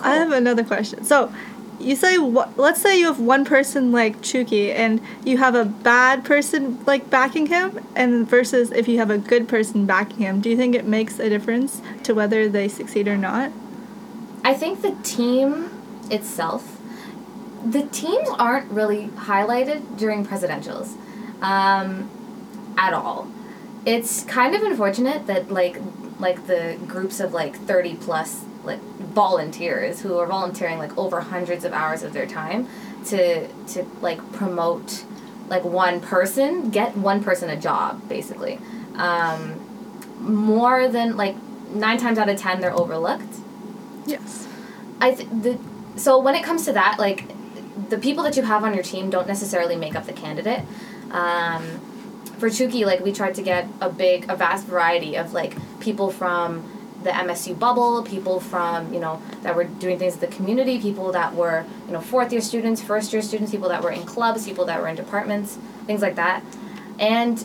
I 0.00 0.14
have 0.16 0.32
another 0.32 0.64
question. 0.64 1.04
So, 1.04 1.32
you 1.80 1.96
say 1.96 2.18
wha- 2.18 2.50
let's 2.56 2.80
say 2.80 2.98
you 2.98 3.06
have 3.06 3.20
one 3.20 3.44
person 3.44 3.90
like 3.90 4.20
Chukky 4.20 4.72
and 4.74 5.00
you 5.24 5.38
have 5.38 5.54
a 5.54 5.64
bad 5.64 6.24
person 6.24 6.84
like 6.84 7.08
backing 7.10 7.46
him 7.46 7.84
and 7.94 8.28
versus 8.28 8.70
if 8.72 8.86
you 8.86 8.98
have 8.98 9.10
a 9.10 9.18
good 9.18 9.48
person 9.48 9.86
backing 9.86 10.18
him, 10.18 10.40
do 10.40 10.50
you 10.50 10.56
think 10.56 10.74
it 10.74 10.84
makes 10.86 11.18
a 11.18 11.28
difference 11.28 11.80
to 12.02 12.14
whether 12.14 12.48
they 12.48 12.68
succeed 12.68 13.08
or 13.08 13.16
not? 13.16 13.50
i 14.44 14.52
think 14.52 14.82
the 14.82 14.94
team 15.02 15.70
itself 16.10 16.78
the 17.64 17.82
teams 17.86 18.28
aren't 18.38 18.70
really 18.70 19.08
highlighted 19.16 19.96
during 19.96 20.24
presidentials 20.24 20.96
um, 21.44 22.10
at 22.78 22.92
all 22.92 23.28
it's 23.86 24.24
kind 24.24 24.54
of 24.54 24.62
unfortunate 24.62 25.26
that 25.26 25.50
like 25.50 25.76
like 26.18 26.46
the 26.46 26.78
groups 26.86 27.20
of 27.20 27.32
like 27.32 27.54
30 27.56 27.96
plus 27.96 28.42
like 28.64 28.80
volunteers 28.80 30.00
who 30.00 30.16
are 30.18 30.26
volunteering 30.26 30.78
like 30.78 30.96
over 30.96 31.20
hundreds 31.20 31.64
of 31.64 31.72
hours 31.72 32.02
of 32.02 32.12
their 32.12 32.26
time 32.26 32.66
to 33.04 33.46
to 33.66 33.84
like 34.00 34.20
promote 34.32 35.04
like 35.48 35.64
one 35.64 36.00
person 36.00 36.70
get 36.70 36.96
one 36.96 37.22
person 37.22 37.50
a 37.50 37.56
job 37.56 38.08
basically 38.08 38.58
um, 38.94 39.40
more 40.20 40.88
than 40.88 41.16
like 41.16 41.36
nine 41.68 41.98
times 41.98 42.18
out 42.18 42.28
of 42.28 42.38
ten 42.38 42.60
they're 42.60 42.72
overlooked 42.72 43.34
Yes. 44.06 44.46
I 45.00 45.12
th- 45.12 45.28
the 45.30 45.58
so 45.96 46.18
when 46.18 46.34
it 46.34 46.42
comes 46.42 46.64
to 46.64 46.72
that, 46.72 46.96
like 46.98 47.24
the 47.88 47.98
people 47.98 48.24
that 48.24 48.36
you 48.36 48.42
have 48.42 48.64
on 48.64 48.74
your 48.74 48.82
team 48.82 49.10
don't 49.10 49.28
necessarily 49.28 49.76
make 49.76 49.94
up 49.94 50.06
the 50.06 50.12
candidate. 50.12 50.62
Um, 51.14 51.62
for 52.38 52.48
Chukky, 52.48 52.84
like 52.84 53.00
we 53.00 53.12
tried 53.12 53.36
to 53.36 53.42
get 53.42 53.66
a 53.80 53.88
big, 53.88 54.28
a 54.28 54.36
vast 54.36 54.66
variety 54.66 55.16
of 55.16 55.32
like 55.32 55.56
people 55.80 56.10
from 56.10 56.68
the 57.04 57.10
MSU 57.10 57.56
bubble, 57.56 58.02
people 58.02 58.40
from 58.40 58.92
you 58.92 58.98
know 58.98 59.22
that 59.42 59.54
were 59.54 59.64
doing 59.64 59.98
things 59.98 60.14
in 60.14 60.20
the 60.20 60.26
community, 60.26 60.78
people 60.80 61.12
that 61.12 61.34
were 61.34 61.64
you 61.86 61.92
know 61.92 62.00
fourth 62.00 62.32
year 62.32 62.40
students, 62.40 62.82
first 62.82 63.12
year 63.12 63.22
students, 63.22 63.52
people 63.52 63.68
that 63.68 63.82
were 63.82 63.92
in 63.92 64.04
clubs, 64.04 64.44
people 64.44 64.64
that 64.64 64.80
were 64.80 64.88
in 64.88 64.96
departments, 64.96 65.56
things 65.86 66.02
like 66.02 66.16
that, 66.16 66.42
and 66.98 67.44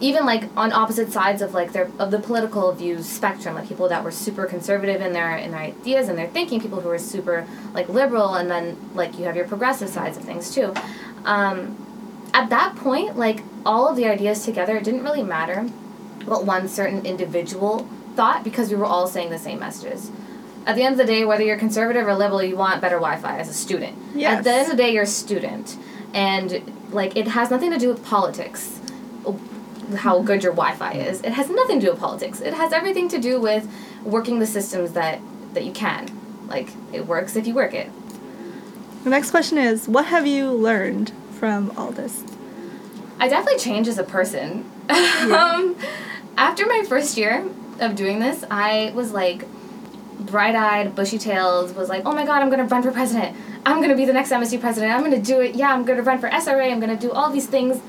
even 0.00 0.26
like 0.26 0.44
on 0.56 0.72
opposite 0.72 1.12
sides 1.12 1.40
of 1.40 1.54
like 1.54 1.72
their 1.72 1.90
of 1.98 2.10
the 2.10 2.18
political 2.18 2.72
views 2.72 3.06
spectrum 3.06 3.54
like 3.54 3.68
people 3.68 3.88
that 3.88 4.02
were 4.02 4.10
super 4.10 4.44
conservative 4.44 5.00
in 5.00 5.12
their 5.12 5.36
in 5.36 5.50
their 5.50 5.60
ideas 5.60 6.08
and 6.08 6.18
their 6.18 6.26
thinking 6.28 6.60
people 6.60 6.80
who 6.80 6.88
were 6.88 6.98
super 6.98 7.46
like 7.72 7.88
liberal 7.88 8.34
and 8.34 8.50
then 8.50 8.76
like 8.94 9.18
you 9.18 9.24
have 9.24 9.36
your 9.36 9.46
progressive 9.46 9.88
sides 9.88 10.16
of 10.16 10.24
things 10.24 10.54
too. 10.54 10.74
Um, 11.24 11.83
at 12.34 12.50
that 12.50 12.76
point 12.76 13.16
like 13.16 13.42
all 13.64 13.88
of 13.88 13.96
the 13.96 14.06
ideas 14.06 14.44
together 14.44 14.76
it 14.76 14.84
didn't 14.84 15.02
really 15.02 15.22
matter 15.22 15.62
what 16.26 16.44
one 16.44 16.68
certain 16.68 17.04
individual 17.06 17.88
thought 18.14 18.44
because 18.44 18.70
we 18.70 18.76
were 18.76 18.84
all 18.84 19.06
saying 19.06 19.30
the 19.30 19.38
same 19.38 19.58
messages 19.58 20.10
at 20.66 20.74
the 20.76 20.82
end 20.82 20.92
of 20.92 20.98
the 20.98 21.10
day 21.10 21.24
whether 21.24 21.42
you're 21.42 21.56
conservative 21.58 22.06
or 22.06 22.14
liberal 22.14 22.42
you 22.42 22.56
want 22.56 22.80
better 22.82 22.96
wi-fi 22.96 23.38
as 23.38 23.48
a 23.48 23.54
student 23.54 23.96
Yes. 24.14 24.38
at 24.38 24.44
the 24.44 24.50
end 24.50 24.70
of 24.70 24.76
the 24.76 24.82
day 24.82 24.92
you're 24.92 25.04
a 25.04 25.06
student 25.06 25.78
and 26.12 26.70
like 26.90 27.16
it 27.16 27.28
has 27.28 27.50
nothing 27.50 27.70
to 27.70 27.78
do 27.78 27.88
with 27.88 28.04
politics 28.04 28.80
how 29.96 30.20
good 30.22 30.42
your 30.42 30.52
Wi-Fi 30.52 30.92
is. 30.92 31.20
It 31.22 31.32
has 31.32 31.50
nothing 31.50 31.80
to 31.80 31.86
do 31.86 31.92
with 31.92 32.00
politics. 32.00 32.40
It 32.40 32.54
has 32.54 32.72
everything 32.72 33.08
to 33.10 33.18
do 33.18 33.40
with 33.40 33.68
working 34.02 34.38
the 34.38 34.46
systems 34.46 34.92
that 34.92 35.20
that 35.52 35.64
you 35.64 35.72
can. 35.72 36.08
Like 36.48 36.70
it 36.92 37.06
works 37.06 37.36
if 37.36 37.46
you 37.46 37.54
work 37.54 37.74
it. 37.74 37.90
The 39.04 39.10
next 39.10 39.30
question 39.30 39.58
is 39.58 39.88
what 39.88 40.06
have 40.06 40.26
you 40.26 40.50
learned 40.50 41.12
from 41.44 41.76
all 41.76 41.90
this? 41.90 42.24
I 43.20 43.28
definitely 43.28 43.60
changed 43.60 43.86
as 43.90 43.98
a 43.98 44.02
person. 44.02 44.64
um, 44.88 45.76
after 46.38 46.64
my 46.64 46.84
first 46.88 47.18
year 47.18 47.46
of 47.80 47.96
doing 47.96 48.18
this, 48.18 48.46
I 48.50 48.92
was 48.94 49.12
like 49.12 49.44
bright-eyed, 50.20 50.94
bushy-tailed, 50.94 51.76
was 51.76 51.90
like, 51.90 52.06
"Oh 52.06 52.14
my 52.14 52.24
god, 52.24 52.40
I'm 52.40 52.50
to 52.50 52.64
run 52.64 52.82
for 52.82 52.90
president. 52.92 53.36
I'm 53.66 53.82
to 53.86 53.94
be 53.94 54.06
the 54.06 54.14
next 54.14 54.30
MSU 54.30 54.58
president. 54.58 54.94
I'm 54.94 55.10
to 55.10 55.20
do 55.20 55.42
it. 55.42 55.54
Yeah, 55.54 55.74
I'm 55.74 55.84
to 55.84 55.92
run 56.00 56.18
for 56.18 56.30
SRA. 56.30 56.72
I'm 56.72 56.80
to 56.80 56.96
do 56.96 57.12
all 57.12 57.30
these 57.30 57.46
things." 57.46 57.82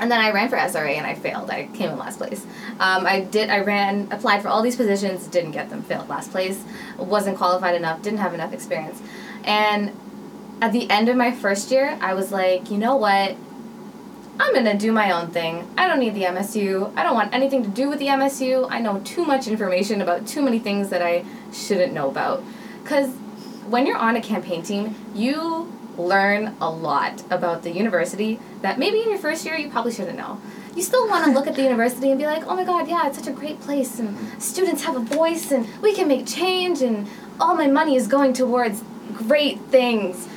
And 0.00 0.10
then 0.10 0.18
I 0.18 0.32
ran 0.32 0.48
for 0.48 0.56
SRA 0.56 0.96
and 0.96 1.06
I 1.06 1.14
failed. 1.14 1.48
I 1.50 1.68
came 1.68 1.90
in 1.90 1.98
last 1.98 2.18
place. 2.18 2.44
Um, 2.80 3.06
I 3.06 3.20
did. 3.20 3.48
I 3.48 3.60
ran, 3.60 4.08
applied 4.10 4.42
for 4.42 4.48
all 4.48 4.60
these 4.60 4.74
positions, 4.74 5.28
didn't 5.28 5.52
get 5.52 5.70
them. 5.70 5.84
Failed 5.84 6.08
last 6.08 6.32
place. 6.32 6.64
Wasn't 6.98 7.36
qualified 7.36 7.76
enough. 7.76 8.02
Didn't 8.02 8.18
have 8.18 8.34
enough 8.34 8.52
experience. 8.52 9.00
And 9.44 9.92
at 10.60 10.72
the 10.72 10.88
end 10.90 11.08
of 11.08 11.16
my 11.16 11.32
first 11.32 11.70
year, 11.70 11.98
I 12.00 12.14
was 12.14 12.32
like, 12.32 12.70
you 12.70 12.78
know 12.78 12.96
what? 12.96 13.36
I'm 14.38 14.54
gonna 14.54 14.76
do 14.76 14.92
my 14.92 15.12
own 15.12 15.30
thing. 15.30 15.66
I 15.78 15.88
don't 15.88 15.98
need 15.98 16.14
the 16.14 16.24
MSU. 16.24 16.92
I 16.96 17.02
don't 17.02 17.14
want 17.14 17.32
anything 17.32 17.62
to 17.62 17.68
do 17.68 17.88
with 17.88 17.98
the 17.98 18.06
MSU. 18.06 18.66
I 18.70 18.80
know 18.80 19.00
too 19.00 19.24
much 19.24 19.48
information 19.48 20.02
about 20.02 20.26
too 20.26 20.42
many 20.42 20.58
things 20.58 20.90
that 20.90 21.02
I 21.02 21.24
shouldn't 21.52 21.92
know 21.92 22.10
about. 22.10 22.42
Because 22.82 23.10
when 23.68 23.86
you're 23.86 23.96
on 23.96 24.16
a 24.16 24.20
campaign 24.20 24.62
team, 24.62 24.94
you 25.14 25.72
learn 25.96 26.54
a 26.60 26.70
lot 26.70 27.22
about 27.30 27.62
the 27.62 27.70
university 27.70 28.38
that 28.60 28.78
maybe 28.78 29.00
in 29.00 29.08
your 29.08 29.18
first 29.18 29.44
year 29.46 29.56
you 29.56 29.70
probably 29.70 29.92
shouldn't 29.92 30.18
know. 30.18 30.40
You 30.74 30.82
still 30.82 31.08
want 31.08 31.24
to 31.24 31.30
look 31.36 31.46
at 31.46 31.54
the 31.54 31.62
university 31.62 32.10
and 32.10 32.18
be 32.18 32.26
like, 32.26 32.46
oh 32.46 32.54
my 32.54 32.64
god, 32.64 32.88
yeah, 32.88 33.06
it's 33.06 33.18
such 33.18 33.28
a 33.28 33.32
great 33.32 33.60
place, 33.60 33.98
and 33.98 34.16
students 34.42 34.84
have 34.84 34.96
a 34.96 35.00
voice, 35.00 35.50
and 35.50 35.66
we 35.80 35.94
can 35.94 36.08
make 36.08 36.26
change, 36.26 36.82
and 36.82 37.08
all 37.40 37.54
my 37.54 37.66
money 37.66 37.96
is 37.96 38.06
going 38.06 38.34
towards 38.34 38.82
great 39.14 39.60
things. 39.62 40.28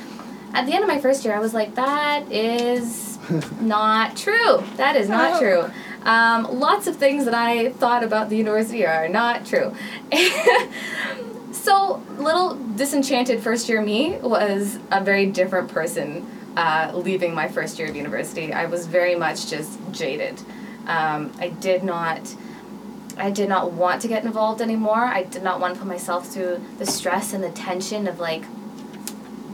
At 0.52 0.66
the 0.66 0.72
end 0.74 0.82
of 0.82 0.88
my 0.88 1.00
first 1.00 1.24
year, 1.24 1.34
I 1.34 1.38
was 1.38 1.54
like, 1.54 1.74
that 1.76 2.30
is 2.30 3.18
not 3.60 4.16
true. 4.16 4.62
That 4.76 4.96
is 4.96 5.08
not 5.08 5.34
Oh. 5.34 5.40
true. 5.40 5.70
Um, 6.02 6.58
lots 6.58 6.86
of 6.86 6.96
things 6.96 7.24
that 7.26 7.34
I 7.34 7.70
thought 7.72 8.02
about 8.02 8.30
the 8.30 8.36
university 8.36 8.86
are 8.86 9.08
not 9.08 9.44
true. 9.44 9.74
so, 11.52 12.02
little 12.18 12.54
disenchanted 12.76 13.42
first 13.42 13.68
year 13.68 13.82
me 13.82 14.16
was 14.18 14.78
a 14.90 15.02
very 15.02 15.26
different 15.26 15.68
person 15.68 16.26
uh, 16.56 16.90
leaving 16.94 17.34
my 17.34 17.48
first 17.48 17.78
year 17.78 17.88
of 17.88 17.96
university. 17.96 18.52
I 18.52 18.66
was 18.66 18.86
very 18.86 19.14
much 19.14 19.48
just 19.48 19.78
jaded. 19.92 20.40
Um, 20.86 21.32
I 21.38 21.50
did 21.50 21.84
not. 21.84 22.34
I 23.16 23.30
did 23.30 23.48
not 23.50 23.72
want 23.72 24.00
to 24.02 24.08
get 24.08 24.24
involved 24.24 24.62
anymore. 24.62 25.04
I 25.04 25.24
did 25.24 25.42
not 25.42 25.60
want 25.60 25.74
to 25.74 25.80
put 25.80 25.86
myself 25.88 26.28
through 26.28 26.62
the 26.78 26.86
stress 26.86 27.34
and 27.34 27.44
the 27.44 27.50
tension 27.50 28.06
of 28.06 28.18
like 28.18 28.44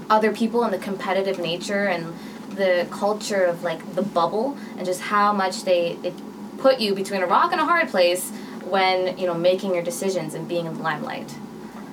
other 0.09 0.33
people 0.33 0.63
and 0.65 0.73
the 0.73 0.79
competitive 0.79 1.39
nature 1.39 1.87
and 1.87 2.15
the 2.51 2.87
culture 2.91 3.45
of 3.45 3.63
like 3.63 3.95
the 3.95 4.03
bubble 4.03 4.57
and 4.77 4.87
just 4.87 5.01
how 5.01 5.33
much 5.33 5.65
they, 5.65 5.95
they 6.03 6.13
put 6.59 6.81
you 6.81 6.95
between 6.95 7.23
a 7.23 7.27
rock 7.27 7.53
and 7.53 7.61
a 7.61 7.65
hard 7.65 7.89
place 7.89 8.31
when 8.65 9.17
you 9.19 9.27
know 9.27 9.35
making 9.35 9.75
your 9.75 9.83
decisions 9.83 10.35
and 10.35 10.49
being 10.49 10.67
in 10.67 10.75
the 10.75 10.83
limelight. 10.83 11.35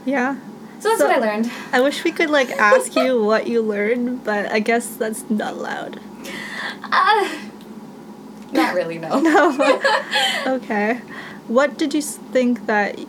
Yeah. 0.05 0.36
So 0.79 0.89
that's 0.89 1.00
So- 1.01 1.08
what 1.08 1.15
I 1.17 1.20
learned. 1.20 1.51
I 1.72 1.82
wish 1.82 2.03
we 2.03 2.12
could 2.12 2.29
like 2.29 2.50
ask 2.51 2.96
you 2.96 3.22
what 3.32 3.48
you 3.48 3.62
learned, 3.62 4.24
but 4.24 4.51
I 4.51 4.60
guess 4.60 4.96
that's 4.96 5.29
not 5.29 5.53
allowed. 5.53 6.00
Uh, 6.84 7.29
not 8.51 8.74
really, 8.75 9.00
no. 9.00 9.20
No. 9.22 9.82
okay. 10.48 11.01
What 11.48 11.77
did 11.77 11.93
you 11.93 12.01
think 12.01 12.67
that 12.67 13.00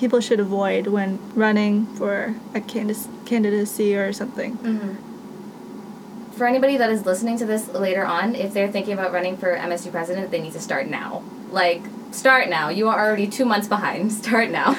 people 0.00 0.18
should 0.18 0.40
avoid 0.40 0.86
when 0.86 1.18
running 1.34 1.84
for 1.96 2.34
a 2.54 2.60
candidac- 2.60 3.26
candidacy 3.26 3.94
or 3.94 4.12
something? 4.14 4.56
Mhm. 4.56 4.96
For 6.32 6.46
anybody 6.46 6.78
that 6.78 6.88
is 6.88 7.04
listening 7.04 7.36
to 7.36 7.44
this 7.44 7.68
later 7.68 8.06
on, 8.06 8.34
if 8.34 8.54
they're 8.54 8.72
thinking 8.72 8.94
about 8.94 9.12
running 9.12 9.36
for 9.36 9.54
MSU 9.54 9.90
president, 9.90 10.30
they 10.30 10.40
need 10.40 10.54
to 10.54 10.60
start 10.60 10.88
now. 10.88 11.22
Like, 11.50 11.82
start 12.12 12.48
now. 12.48 12.70
You 12.70 12.88
are 12.88 12.98
already 12.98 13.26
two 13.26 13.44
months 13.44 13.68
behind. 13.68 14.10
Start 14.24 14.50
now. 14.50 14.74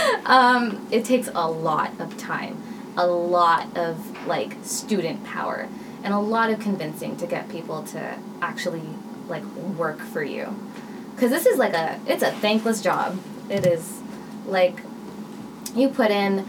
um, 0.26 0.86
it 0.90 1.04
takes 1.04 1.28
a 1.34 1.50
lot 1.50 1.90
of 2.00 2.16
time, 2.16 2.56
a 2.96 3.06
lot 3.06 3.76
of 3.76 4.26
like 4.26 4.56
student 4.62 5.22
power, 5.24 5.68
and 6.02 6.14
a 6.14 6.18
lot 6.18 6.48
of 6.48 6.60
convincing 6.60 7.16
to 7.18 7.26
get 7.26 7.50
people 7.50 7.82
to 7.94 8.14
actually 8.40 8.88
like 9.28 9.44
work 9.76 10.00
for 10.00 10.22
you. 10.24 10.56
Because 11.14 11.30
this 11.30 11.44
is 11.44 11.58
like 11.58 11.74
a, 11.74 12.00
it's 12.06 12.22
a 12.22 12.30
thankless 12.30 12.80
job. 12.80 13.18
It 13.50 13.66
is 13.66 14.01
like 14.46 14.80
you 15.74 15.88
put 15.88 16.10
in 16.10 16.46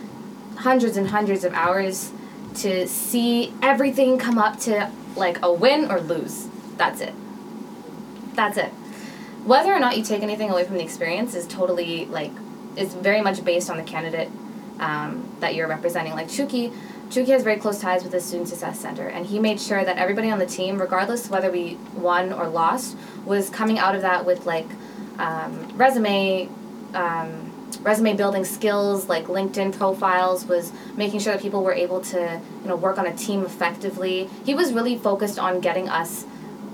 hundreds 0.57 0.97
and 0.97 1.07
hundreds 1.07 1.43
of 1.43 1.53
hours 1.53 2.12
to 2.55 2.88
see 2.88 3.53
everything 3.62 4.17
come 4.17 4.38
up 4.38 4.59
to 4.59 4.91
like 5.15 5.43
a 5.43 5.51
win 5.51 5.89
or 5.89 6.00
lose. 6.00 6.47
That's 6.77 7.01
it. 7.01 7.13
That's 8.33 8.57
it. 8.57 8.69
Whether 9.45 9.73
or 9.73 9.79
not 9.79 9.97
you 9.97 10.03
take 10.03 10.23
anything 10.23 10.50
away 10.50 10.63
from 10.63 10.75
the 10.75 10.83
experience 10.83 11.35
is 11.35 11.47
totally 11.47 12.05
like 12.05 12.31
is 12.75 12.93
very 12.93 13.21
much 13.21 13.43
based 13.43 13.69
on 13.69 13.77
the 13.77 13.83
candidate 13.83 14.29
um, 14.79 15.35
that 15.39 15.53
you're 15.55 15.67
representing. 15.67 16.13
Like 16.13 16.27
Chukky, 16.27 16.73
Chukky 17.09 17.27
has 17.27 17.43
very 17.43 17.57
close 17.57 17.79
ties 17.79 18.03
with 18.03 18.12
the 18.12 18.21
Student 18.21 18.50
Success 18.50 18.79
Center, 18.79 19.07
and 19.07 19.25
he 19.25 19.39
made 19.39 19.59
sure 19.59 19.83
that 19.83 19.97
everybody 19.97 20.31
on 20.31 20.39
the 20.39 20.45
team, 20.45 20.79
regardless 20.79 21.29
whether 21.29 21.51
we 21.51 21.77
won 21.95 22.33
or 22.33 22.47
lost, 22.47 22.97
was 23.25 23.50
coming 23.50 23.77
out 23.77 23.95
of 23.95 24.01
that 24.01 24.25
with 24.25 24.45
like 24.45 24.67
um, 25.19 25.69
resume. 25.77 26.50
Um, 26.93 27.42
resume 27.80 28.15
building 28.15 28.46
skills 28.46 29.08
like 29.08 29.25
linkedin 29.25 29.75
profiles 29.75 30.46
was 30.46 30.72
making 30.96 31.20
sure 31.20 31.34
that 31.34 31.42
people 31.42 31.63
were 31.63 31.74
able 31.74 32.01
to 32.01 32.42
you 32.62 32.68
know 32.68 32.75
work 32.75 32.98
on 32.98 33.08
a 33.08 33.15
team 33.15 33.44
effectively. 33.46 34.30
He 34.46 34.53
was 34.53 34.74
really 34.74 34.98
focused 34.98 35.39
on 35.39 35.60
getting 35.60 35.89
us 35.89 36.25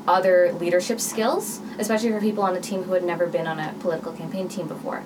other 0.07 0.53
leadership 0.53 0.99
skills 0.99 1.61
especially 1.79 2.11
for 2.11 2.19
people 2.19 2.43
on 2.43 2.53
the 2.53 2.61
team 2.61 2.83
who 2.83 2.93
had 2.93 3.03
never 3.03 3.25
been 3.25 3.47
on 3.47 3.59
a 3.59 3.73
political 3.79 4.11
campaign 4.11 4.47
team 4.47 4.67
before. 4.67 5.01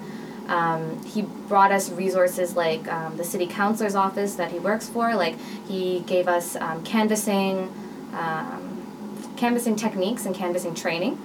Um, 0.48 1.04
he 1.06 1.22
brought 1.22 1.72
us 1.72 1.90
resources 1.90 2.56
like 2.56 2.92
um, 2.92 3.16
the 3.16 3.24
city 3.24 3.48
councilor's 3.48 3.96
office 3.96 4.36
that 4.36 4.52
he 4.52 4.60
works 4.60 4.90
for 4.90 5.16
like 5.16 5.38
he 5.68 6.02
gave 6.02 6.28
us 6.28 6.58
um, 6.58 6.84
canvassing 6.84 7.72
um, 8.14 9.34
canvassing 9.38 9.76
techniques 9.76 10.26
and 10.26 10.36
canvassing 10.36 10.76
training 10.76 11.18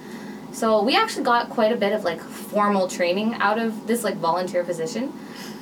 so 0.51 0.83
we 0.83 0.95
actually 0.95 1.23
got 1.23 1.49
quite 1.49 1.71
a 1.71 1.75
bit 1.75 1.93
of 1.93 2.03
like 2.03 2.21
formal 2.21 2.87
training 2.87 3.35
out 3.35 3.59
of 3.59 3.87
this 3.87 4.03
like 4.03 4.17
volunteer 4.17 4.63
position, 4.63 5.09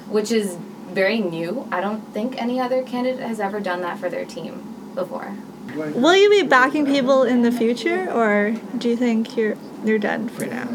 which 0.10 0.32
is 0.32 0.58
very 0.92 1.20
new. 1.20 1.68
I 1.72 1.82
don't 1.82 2.02
think 2.14 2.42
any 2.42 2.60
other 2.60 2.84
candidate 2.84 3.20
has 3.20 3.40
ever 3.40 3.60
done 3.60 3.82
that 3.82 4.00
for 4.00 4.10
their 4.10 4.26
team 4.26 4.92
before. 4.96 5.36
Will 5.76 6.16
you 6.16 6.30
be 6.30 6.44
backing 6.44 6.86
people 6.86 7.24
in 7.24 7.42
the 7.42 7.52
future, 7.52 8.10
or 8.12 8.56
do 8.78 8.90
you 8.90 8.96
think 8.96 9.36
you're 9.36 9.58
you're 9.84 10.00
done 10.00 10.30
for 10.30 10.46
now? 10.46 10.66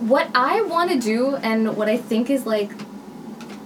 What 0.00 0.30
I 0.34 0.62
want 0.62 0.90
to 0.92 0.98
do 0.98 1.36
and 1.36 1.76
what 1.76 1.88
I 1.88 1.96
think 1.96 2.30
is 2.30 2.46
like 2.46 2.70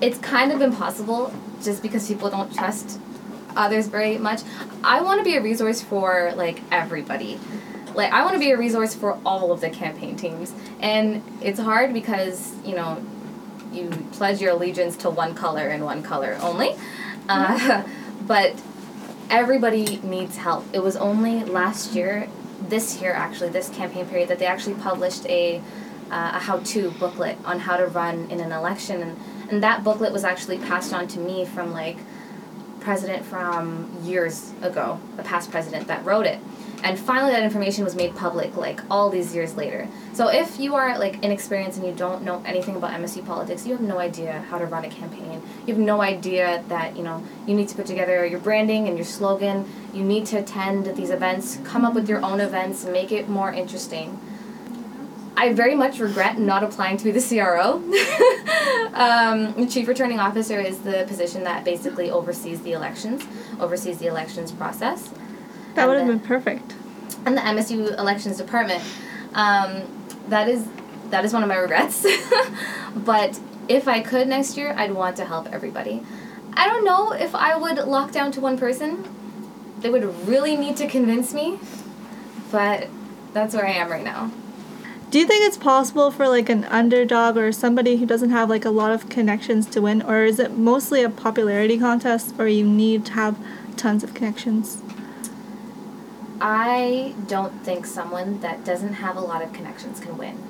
it's 0.00 0.19
kind 0.19 0.50
of 0.50 0.61
impossible 0.61 1.33
just 1.62 1.83
because 1.83 2.09
people 2.09 2.28
don't 2.31 2.52
trust 2.52 2.99
others 3.57 3.87
very 3.87 4.19
much. 4.19 4.43
I 4.83 5.00
want 5.00 5.21
to 5.21 5.25
be 5.25 5.37
a 5.37 5.43
resource 5.43 5.81
for 5.81 6.33
like 6.35 6.61
everybody. 6.73 7.38
Like 7.95 8.13
I 8.13 8.23
want 8.23 8.35
to 8.35 8.41
be 8.41 8.51
a 8.51 8.57
resource 8.57 8.95
for 8.95 9.19
all 9.25 9.53
of 9.53 9.61
the 9.61 9.71
campaign 9.71 10.17
teams. 10.17 10.53
And 10.81 11.23
it's 11.41 11.61
hard 11.61 11.93
because, 11.93 12.55
you 12.65 12.75
know, 12.75 13.05
you 13.73 13.91
pledge 14.13 14.41
your 14.41 14.53
allegiance 14.53 14.97
to 14.99 15.11
one 15.11 15.35
color 15.35 15.69
and 15.69 15.85
one 15.85 16.03
color 16.03 16.39
only. 16.41 16.77
Uh, 17.29 17.85
but 18.27 18.61
everybody 19.31 19.99
needs 19.99 20.37
help. 20.37 20.65
It 20.73 20.83
was 20.83 20.97
only 20.97 21.45
last 21.45 21.95
year, 21.95 22.29
this 22.69 23.01
year 23.01 23.13
actually, 23.13 23.51
this 23.51 23.69
campaign 23.69 24.07
period, 24.07 24.29
that 24.29 24.39
they 24.39 24.47
actually 24.47 24.75
published 24.75 25.27
a, 25.27 25.59
uh, 26.11 26.33
a 26.35 26.39
how 26.39 26.59
to 26.59 26.91
booklet 26.93 27.39
on 27.45 27.61
how 27.61 27.77
to 27.77 27.87
run 27.87 28.31
in 28.31 28.41
an 28.41 28.53
election. 28.53 29.03
And, 29.03 29.19
and 29.51 29.63
that 29.63 29.85
booklet 29.85 30.13
was 30.13 30.25
actually 30.25 30.59
passed 30.59 30.93
on 30.93 31.09
to 31.09 31.19
me 31.19 31.45
from 31.45 31.73
like 31.73 31.99
president 32.81 33.25
from 33.25 33.91
years 34.03 34.53
ago, 34.63 35.01
a 35.19 35.23
past 35.23 35.51
president 35.51 35.89
that 35.89 36.05
wrote 36.05 36.27
it. 36.27 36.39
And 36.85 36.99
finally, 36.99 37.33
that 37.33 37.43
information 37.43 37.83
was 37.83 37.97
made 37.97 38.14
public, 38.14 38.59
like 38.59 38.83
all 38.91 39.09
these 39.09 39.35
years 39.35 39.57
later. 39.57 39.88
So 40.12 40.29
if 40.29 40.61
you 40.61 40.75
are 40.75 40.99
like 40.99 41.25
inexperienced 41.25 41.79
and 41.79 41.87
you 41.87 41.95
don't 41.95 42.23
know 42.23 42.43
anything 42.45 42.76
about 42.76 42.91
MSU 42.91 43.25
politics, 43.25 43.67
you 43.67 43.73
have 43.73 43.81
no 43.81 43.99
idea 43.99 44.45
how 44.50 44.59
to 44.59 44.67
run 44.67 44.85
a 44.85 44.91
campaign. 44.91 45.41
You 45.67 45.75
have 45.75 45.83
no 45.83 46.03
idea 46.03 46.62
that 46.69 46.95
you 46.95 47.03
know 47.03 47.25
you 47.47 47.55
need 47.55 47.69
to 47.69 47.75
put 47.75 47.87
together 47.87 48.26
your 48.26 48.38
branding 48.38 48.87
and 48.87 48.99
your 48.99 49.07
slogan. 49.07 49.67
You 49.95 50.05
need 50.05 50.26
to 50.26 50.37
attend 50.37 50.95
these 50.95 51.09
events, 51.09 51.59
come 51.64 51.87
up 51.87 51.95
with 51.95 52.07
your 52.07 52.23
own 52.23 52.38
events, 52.38 52.85
make 52.85 53.12
it 53.12 53.31
more 53.31 53.50
interesting. 53.50 54.21
I 55.38 55.55
very 55.55 55.75
much 55.75 55.99
regret 56.00 56.38
not 56.38 56.62
applying 56.62 56.99
to 56.99 57.05
be 57.05 57.12
the 57.12 57.21
CRO. 57.21 57.83
um, 58.95 59.67
Chief 59.69 59.88
Returning 59.88 60.21
Officer 60.21 60.61
is 60.61 60.81
the 60.81 61.07
position 61.09 61.45
that 61.45 61.64
basically 61.64 62.11
oversees 62.11 62.61
the 62.61 62.73
elections, 62.73 63.25
oversees 63.59 63.99
the 63.99 64.07
elections 64.07 64.53
process 64.53 65.11
That 65.75 65.88
would 65.88 65.99
have 65.99 66.07
been 66.07 66.21
perfect. 66.21 66.75
and 67.26 67.37
the 67.37 67.40
MSU 67.40 67.99
elections 67.99 68.37
department. 68.37 68.83
Um, 69.35 69.83
that 70.28 70.49
is 70.49 70.66
that 71.11 71.25
is 71.25 71.33
one 71.33 71.43
of 71.43 71.49
my 71.49 71.57
regrets. 71.57 72.07
but 72.97 73.38
if 73.69 73.88
I 73.88 74.00
could 74.00 74.28
next 74.28 74.57
year, 74.57 74.75
I'd 74.76 74.93
want 74.93 75.16
to 75.16 75.25
help 75.25 75.52
everybody. 75.52 76.02
I 76.54 76.66
don't 76.66 76.85
know 76.85 77.12
if 77.12 77.35
I 77.35 77.57
would 77.57 77.78
lock 77.87 78.12
down 78.12 78.33
to 78.33 78.40
one 78.40 78.57
person. 78.59 79.04
They 79.81 79.90
would 79.90 80.04
really 80.26 80.57
need 80.57 80.76
to 80.78 80.87
convince 80.87 81.35
me, 81.35 81.59
but 82.50 82.88
that's 83.33 83.54
where 83.54 83.66
I 83.66 83.73
am 83.73 83.90
right 83.90 84.04
now. 84.04 84.31
Do 85.11 85.19
you 85.19 85.26
think 85.26 85.45
it's 85.45 85.57
possible 85.57 86.11
for 86.11 86.26
like 86.28 86.49
an 86.49 86.64
underdog 86.64 87.37
or 87.37 87.52
somebody 87.52 87.97
who 87.99 88.07
doesn't 88.07 88.31
have 88.31 88.49
like 88.49 88.64
a 88.64 88.71
lot 88.71 88.90
of 88.93 89.09
connections 89.09 89.66
to 89.66 89.81
win, 89.81 90.02
or 90.02 90.25
is 90.25 90.38
it 90.38 90.52
mostly 90.52 91.02
a 91.02 91.11
popularity 91.11 91.78
contest, 91.78 92.35
or 92.38 92.49
you 92.49 92.64
need 92.64 93.04
to 93.07 93.12
have 93.12 93.37
tons 93.76 94.02
of 94.02 94.14
connections? 94.14 94.83
I 96.41 97.14
don't 97.26 97.64
think 97.64 97.87
someone 97.87 98.41
that 98.41 98.64
doesn't 98.64 98.95
have 98.95 99.17
a 99.17 99.21
lot 99.21 99.43
of 99.43 99.53
connections 99.53 100.00
can 100.00 100.19
win. 100.19 100.43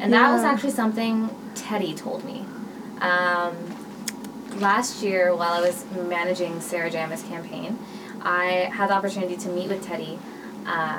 And 0.00 0.12
that 0.12 0.32
was 0.32 0.42
actually 0.42 0.72
something 0.72 1.30
Teddy 1.54 1.94
told 1.94 2.24
me. 2.24 2.44
Um, 3.00 3.54
last 4.58 5.02
year, 5.02 5.34
while 5.34 5.52
I 5.52 5.60
was 5.60 5.84
managing 5.92 6.60
Sarah 6.60 6.90
Jama's 6.90 7.22
campaign, 7.22 7.78
I 8.20 8.70
had 8.72 8.90
the 8.90 8.94
opportunity 8.94 9.36
to 9.36 9.48
meet 9.48 9.68
with 9.68 9.84
Teddy 9.84 10.18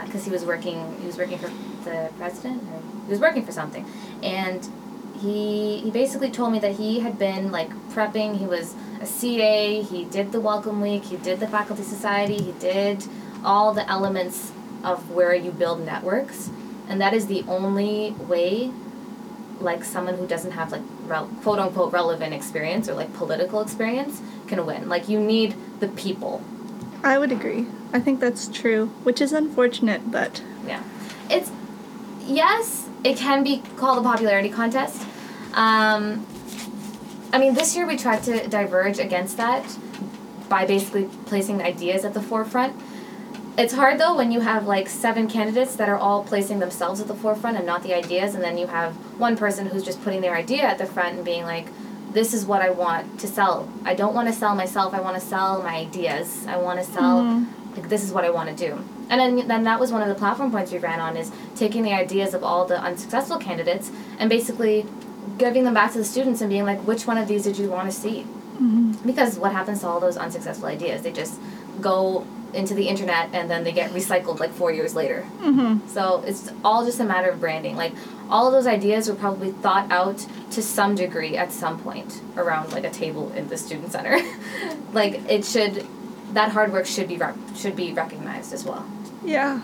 because 0.05 0.25
he 0.25 0.31
was 0.31 0.45
working. 0.45 0.97
He 0.99 1.07
was 1.07 1.17
working 1.17 1.37
for 1.37 1.47
the 1.83 2.09
president, 2.17 2.63
or 2.63 2.81
he 3.05 3.11
was 3.11 3.19
working 3.19 3.45
for 3.45 3.51
something, 3.51 3.85
and 4.21 4.67
he 5.21 5.79
he 5.79 5.91
basically 5.91 6.31
told 6.31 6.51
me 6.51 6.59
that 6.59 6.73
he 6.73 6.99
had 6.99 7.17
been 7.17 7.51
like 7.51 7.69
prepping. 7.89 8.37
He 8.37 8.45
was 8.45 8.75
a 9.01 9.05
CA. 9.05 9.81
He 9.81 10.05
did 10.05 10.31
the 10.31 10.41
Welcome 10.41 10.81
Week. 10.81 11.05
He 11.05 11.17
did 11.17 11.39
the 11.39 11.47
Faculty 11.47 11.83
Society. 11.83 12.41
He 12.41 12.51
did 12.53 13.05
all 13.43 13.73
the 13.73 13.89
elements 13.89 14.51
of 14.83 15.11
where 15.11 15.33
you 15.33 15.51
build 15.51 15.85
networks, 15.85 16.49
and 16.87 16.99
that 17.01 17.13
is 17.13 17.27
the 17.27 17.43
only 17.47 18.11
way 18.11 18.71
like 19.59 19.83
someone 19.83 20.17
who 20.17 20.27
doesn't 20.27 20.51
have 20.51 20.71
like 20.71 20.81
rel- 21.05 21.29
quote 21.41 21.59
unquote 21.59 21.93
relevant 21.93 22.33
experience 22.33 22.89
or 22.89 22.93
like 22.93 23.13
political 23.13 23.61
experience 23.61 24.21
can 24.47 24.65
win. 24.65 24.89
Like 24.89 25.07
you 25.07 25.19
need 25.19 25.55
the 25.79 25.87
people. 25.89 26.41
I 27.03 27.17
would 27.17 27.31
agree. 27.31 27.67
I 27.93 27.99
think 27.99 28.19
that's 28.19 28.47
true, 28.47 28.87
which 29.03 29.21
is 29.21 29.31
unfortunate, 29.33 30.11
but 30.11 30.41
Yeah. 30.65 30.83
It's 31.29 31.51
yes, 32.21 32.87
it 33.03 33.17
can 33.17 33.43
be 33.43 33.63
called 33.77 33.99
a 33.99 34.01
popularity 34.01 34.49
contest. 34.49 35.01
Um, 35.53 36.25
I 37.31 37.37
mean, 37.37 37.53
this 37.53 37.75
year 37.75 37.87
we 37.87 37.97
tried 37.97 38.23
to 38.23 38.47
diverge 38.47 38.99
against 38.99 39.37
that 39.37 39.63
by 40.49 40.65
basically 40.65 41.09
placing 41.25 41.61
ideas 41.61 42.05
at 42.05 42.13
the 42.13 42.21
forefront. 42.21 42.75
It's 43.57 43.73
hard 43.73 43.99
though 43.99 44.15
when 44.15 44.31
you 44.31 44.39
have 44.39 44.65
like 44.65 44.89
seven 44.89 45.27
candidates 45.27 45.75
that 45.75 45.89
are 45.89 45.97
all 45.97 46.23
placing 46.23 46.59
themselves 46.59 46.99
at 46.99 47.07
the 47.07 47.13
forefront 47.13 47.57
and 47.57 47.65
not 47.65 47.83
the 47.83 47.93
ideas, 47.93 48.35
and 48.35 48.43
then 48.43 48.57
you 48.57 48.67
have 48.67 48.93
one 49.19 49.37
person 49.37 49.67
who's 49.67 49.83
just 49.83 50.03
putting 50.03 50.21
their 50.21 50.35
idea 50.35 50.63
at 50.63 50.77
the 50.77 50.85
front 50.85 51.15
and 51.15 51.25
being 51.25 51.43
like, 51.43 51.67
this 52.11 52.33
is 52.33 52.45
what 52.45 52.61
I 52.61 52.69
want 52.69 53.19
to 53.19 53.27
sell. 53.27 53.67
I 53.85 53.95
don't 53.95 54.13
want 54.13 54.27
to 54.27 54.33
sell 54.33 54.55
myself. 54.55 54.93
I 54.93 55.01
want 55.01 55.15
to 55.15 55.21
sell 55.21 55.61
my 55.63 55.75
ideas. 55.75 56.45
I 56.47 56.57
want 56.57 56.79
to 56.79 56.85
sell. 56.85 57.23
Mm-hmm. 57.23 57.75
Like 57.75 57.89
this 57.89 58.03
is 58.03 58.11
what 58.11 58.23
I 58.23 58.29
want 58.29 58.55
to 58.55 58.55
do. 58.55 58.83
And 59.09 59.19
then, 59.19 59.47
then 59.47 59.63
that 59.63 59.79
was 59.79 59.91
one 59.91 60.01
of 60.01 60.07
the 60.07 60.15
platform 60.15 60.51
points 60.51 60.71
we 60.71 60.77
ran 60.77 60.99
on 60.99 61.17
is 61.17 61.31
taking 61.55 61.83
the 61.83 61.93
ideas 61.93 62.33
of 62.33 62.43
all 62.43 62.65
the 62.65 62.79
unsuccessful 62.79 63.37
candidates 63.37 63.91
and 64.19 64.29
basically 64.29 64.85
giving 65.37 65.63
them 65.63 65.73
back 65.73 65.91
to 65.93 65.97
the 65.97 66.05
students 66.05 66.41
and 66.41 66.49
being 66.49 66.65
like, 66.65 66.79
which 66.81 67.07
one 67.07 67.17
of 67.17 67.27
these 67.27 67.43
did 67.43 67.57
you 67.57 67.69
want 67.69 67.91
to 67.91 67.95
see? 67.95 68.21
Mm-hmm. 68.53 68.93
Because 69.05 69.39
what 69.39 69.51
happens 69.51 69.81
to 69.81 69.87
all 69.87 69.99
those 69.99 70.17
unsuccessful 70.17 70.67
ideas? 70.67 71.01
They 71.01 71.11
just 71.11 71.39
go 71.81 72.25
into 72.53 72.73
the 72.73 72.87
internet 72.87 73.29
and 73.33 73.49
then 73.49 73.63
they 73.63 73.71
get 73.71 73.91
recycled 73.91 74.39
like 74.39 74.51
four 74.51 74.71
years 74.71 74.95
later. 74.95 75.25
Mm-hmm. 75.39 75.87
So 75.87 76.23
it's 76.25 76.51
all 76.63 76.85
just 76.85 76.99
a 76.99 77.03
matter 77.03 77.29
of 77.29 77.39
branding. 77.39 77.75
Like 77.75 77.93
all 78.29 78.47
of 78.47 78.53
those 78.53 78.67
ideas 78.67 79.09
were 79.09 79.15
probably 79.15 79.51
thought 79.51 79.91
out 79.91 80.25
to 80.51 80.61
some 80.61 80.95
degree 80.95 81.35
at 81.35 81.51
some 81.51 81.79
point 81.79 82.21
around 82.37 82.71
like 82.71 82.83
a 82.83 82.89
table 82.89 83.31
in 83.33 83.47
the 83.49 83.57
student 83.57 83.91
center. 83.91 84.19
like 84.93 85.21
it 85.29 85.45
should, 85.45 85.85
that 86.33 86.51
hard 86.51 86.71
work 86.71 86.85
should 86.85 87.07
be 87.07 87.17
rec- 87.17 87.35
should 87.55 87.75
be 87.75 87.93
recognized 87.93 88.53
as 88.53 88.63
well. 88.63 88.85
Yeah. 89.23 89.61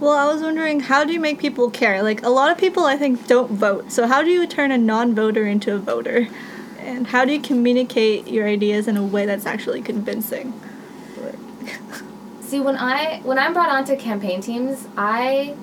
Well, 0.00 0.12
I 0.12 0.32
was 0.32 0.42
wondering, 0.42 0.78
how 0.78 1.04
do 1.04 1.12
you 1.12 1.18
make 1.18 1.40
people 1.40 1.70
care? 1.70 2.04
Like, 2.04 2.22
a 2.22 2.28
lot 2.28 2.52
of 2.52 2.58
people, 2.58 2.84
I 2.84 2.96
think, 2.96 3.26
don't 3.26 3.50
vote. 3.50 3.90
So, 3.90 4.06
how 4.06 4.22
do 4.22 4.30
you 4.30 4.46
turn 4.46 4.70
a 4.70 4.78
non 4.78 5.12
voter 5.12 5.44
into 5.44 5.74
a 5.74 5.78
voter? 5.78 6.28
And 6.78 7.08
how 7.08 7.24
do 7.24 7.32
you 7.32 7.40
communicate 7.40 8.28
your 8.28 8.46
ideas 8.46 8.86
in 8.86 8.96
a 8.96 9.04
way 9.04 9.26
that's 9.26 9.44
actually 9.44 9.82
convincing? 9.82 10.52
See, 12.48 12.60
when 12.60 12.76
I 12.78 13.20
when 13.24 13.38
I'm 13.38 13.52
brought 13.52 13.68
onto 13.68 13.94
campaign 13.94 14.40
teams, 14.40 14.88
I 14.96 15.54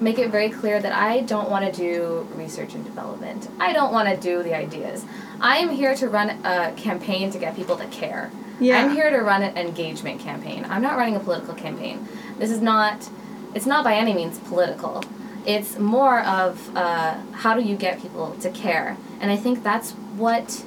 make 0.00 0.18
it 0.18 0.30
very 0.30 0.48
clear 0.48 0.80
that 0.80 0.92
I 0.92 1.20
don't 1.20 1.50
want 1.50 1.66
to 1.66 1.70
do 1.70 2.26
research 2.34 2.72
and 2.72 2.82
development. 2.82 3.48
I 3.60 3.74
don't 3.74 3.92
want 3.92 4.08
to 4.08 4.16
do 4.16 4.42
the 4.42 4.56
ideas. 4.56 5.04
I 5.38 5.58
am 5.58 5.68
here 5.68 5.94
to 5.96 6.08
run 6.08 6.30
a 6.46 6.72
campaign 6.78 7.30
to 7.32 7.38
get 7.38 7.54
people 7.56 7.76
to 7.76 7.84
care. 7.88 8.30
Yeah. 8.58 8.78
I'm 8.78 8.90
here 8.94 9.10
to 9.10 9.18
run 9.18 9.42
an 9.42 9.58
engagement 9.58 10.20
campaign. 10.20 10.64
I'm 10.66 10.80
not 10.80 10.96
running 10.96 11.14
a 11.14 11.20
political 11.20 11.52
campaign. 11.52 12.08
This 12.38 12.50
is 12.50 12.62
not 12.62 13.10
it's 13.54 13.66
not 13.66 13.84
by 13.84 13.96
any 13.96 14.14
means 14.14 14.38
political. 14.38 15.04
It's 15.44 15.78
more 15.78 16.20
of 16.20 16.74
uh, 16.74 17.18
how 17.32 17.54
do 17.54 17.60
you 17.60 17.76
get 17.76 18.00
people 18.00 18.34
to 18.40 18.50
care? 18.50 18.96
And 19.20 19.30
I 19.30 19.36
think 19.36 19.62
that's 19.62 19.90
what 20.16 20.64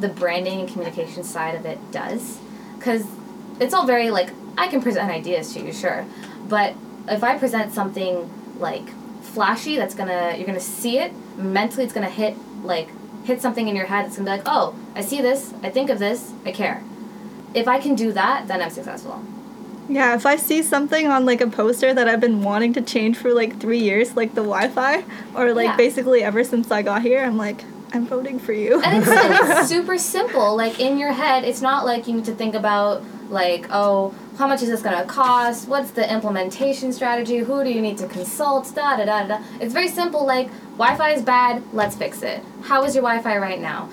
the 0.00 0.08
branding 0.08 0.58
and 0.58 0.68
communication 0.68 1.22
side 1.22 1.54
of 1.54 1.64
it 1.64 1.78
does. 1.92 2.40
Because 2.76 3.04
it's 3.60 3.72
all 3.72 3.86
very 3.86 4.10
like, 4.10 4.30
I 4.58 4.68
can 4.68 4.80
present 4.82 5.10
ideas 5.10 5.52
to 5.54 5.60
you, 5.60 5.72
sure. 5.72 6.04
But 6.48 6.74
if 7.08 7.22
I 7.22 7.38
present 7.38 7.72
something 7.72 8.30
like 8.58 8.88
flashy 9.22 9.76
that's 9.76 9.94
gonna, 9.94 10.34
you're 10.36 10.46
gonna 10.46 10.60
see 10.60 10.98
it, 10.98 11.12
mentally 11.36 11.84
it's 11.84 11.92
gonna 11.92 12.08
hit, 12.10 12.36
like, 12.64 12.88
hit 13.24 13.42
something 13.42 13.68
in 13.68 13.76
your 13.76 13.86
head, 13.86 14.06
it's 14.06 14.16
gonna 14.16 14.30
be 14.30 14.36
like, 14.36 14.46
oh, 14.46 14.74
I 14.94 15.00
see 15.02 15.20
this, 15.20 15.52
I 15.62 15.70
think 15.70 15.90
of 15.90 15.98
this, 15.98 16.32
I 16.44 16.52
care. 16.52 16.82
If 17.54 17.68
I 17.68 17.78
can 17.80 17.94
do 17.94 18.12
that, 18.12 18.48
then 18.48 18.62
I'm 18.62 18.70
successful. 18.70 19.22
Yeah, 19.88 20.14
if 20.14 20.26
I 20.26 20.36
see 20.36 20.62
something 20.62 21.06
on 21.06 21.24
like 21.26 21.40
a 21.40 21.46
poster 21.46 21.94
that 21.94 22.08
I've 22.08 22.20
been 22.20 22.42
wanting 22.42 22.72
to 22.74 22.82
change 22.82 23.16
for 23.16 23.32
like 23.32 23.60
three 23.60 23.78
years, 23.78 24.16
like 24.16 24.30
the 24.34 24.42
Wi 24.42 24.68
Fi, 24.68 25.04
or 25.34 25.52
like 25.54 25.66
Yeah. 25.66 25.76
basically 25.76 26.22
ever 26.24 26.42
since 26.44 26.70
I 26.70 26.82
got 26.82 27.02
here, 27.02 27.22
I'm 27.22 27.36
like, 27.36 27.62
I'm 27.92 28.04
voting 28.06 28.38
for 28.40 28.52
you. 28.52 28.82
And 28.82 28.98
it's, 28.98 29.08
and 29.08 29.50
it's 29.58 29.68
super 29.76 29.96
simple. 29.96 30.56
Like 30.56 30.80
in 30.80 30.98
your 30.98 31.12
head, 31.12 31.44
it's 31.44 31.60
not 31.62 31.84
like 31.84 32.08
you 32.08 32.14
need 32.14 32.24
to 32.24 32.34
think 32.34 32.54
about 32.56 33.02
like, 33.30 33.66
oh, 33.70 34.14
how 34.38 34.46
much 34.46 34.62
is 34.62 34.68
this 34.68 34.82
gonna 34.82 35.04
cost? 35.04 35.68
What's 35.68 35.90
the 35.90 36.10
implementation 36.12 36.92
strategy? 36.92 37.38
Who 37.38 37.64
do 37.64 37.70
you 37.70 37.80
need 37.80 37.98
to 37.98 38.06
consult? 38.06 38.72
Da 38.74 38.96
da 38.96 39.04
da 39.04 39.26
da. 39.26 39.42
It's 39.60 39.72
very 39.72 39.88
simple. 39.88 40.26
Like 40.26 40.48
Wi-Fi 40.78 41.10
is 41.12 41.22
bad. 41.22 41.62
Let's 41.72 41.96
fix 41.96 42.22
it. 42.22 42.42
How 42.62 42.84
is 42.84 42.94
your 42.94 43.02
Wi-Fi 43.02 43.38
right 43.38 43.60
now? 43.60 43.88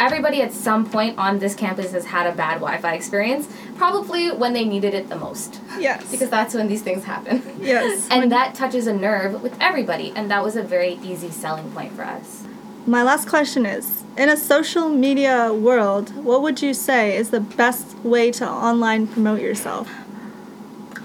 Everybody 0.00 0.42
at 0.42 0.52
some 0.52 0.90
point 0.90 1.18
on 1.18 1.38
this 1.38 1.54
campus 1.54 1.92
has 1.92 2.04
had 2.04 2.26
a 2.26 2.32
bad 2.32 2.54
Wi-Fi 2.54 2.94
experience, 2.94 3.48
probably 3.76 4.32
when 4.32 4.52
they 4.52 4.64
needed 4.64 4.92
it 4.92 5.08
the 5.08 5.14
most, 5.14 5.60
yes. 5.78 6.10
because 6.10 6.28
that's 6.30 6.52
when 6.52 6.66
these 6.66 6.82
things 6.82 7.04
happen. 7.04 7.40
yes. 7.60 8.08
And 8.10 8.32
that 8.32 8.56
touches 8.56 8.88
a 8.88 8.92
nerve 8.92 9.40
with 9.40 9.56
everybody, 9.60 10.12
and 10.16 10.28
that 10.32 10.42
was 10.42 10.56
a 10.56 10.64
very 10.64 10.94
easy 10.94 11.30
selling 11.30 11.70
point 11.70 11.92
for 11.92 12.02
us. 12.02 12.42
My 12.86 13.02
last 13.02 13.28
question 13.28 13.64
is 13.66 14.02
In 14.16 14.28
a 14.28 14.36
social 14.36 14.88
media 14.88 15.52
world, 15.52 16.10
what 16.24 16.42
would 16.42 16.60
you 16.62 16.74
say 16.74 17.16
is 17.16 17.30
the 17.30 17.40
best 17.40 17.96
way 18.04 18.30
to 18.32 18.48
online 18.48 19.06
promote 19.06 19.40
yourself? 19.40 19.88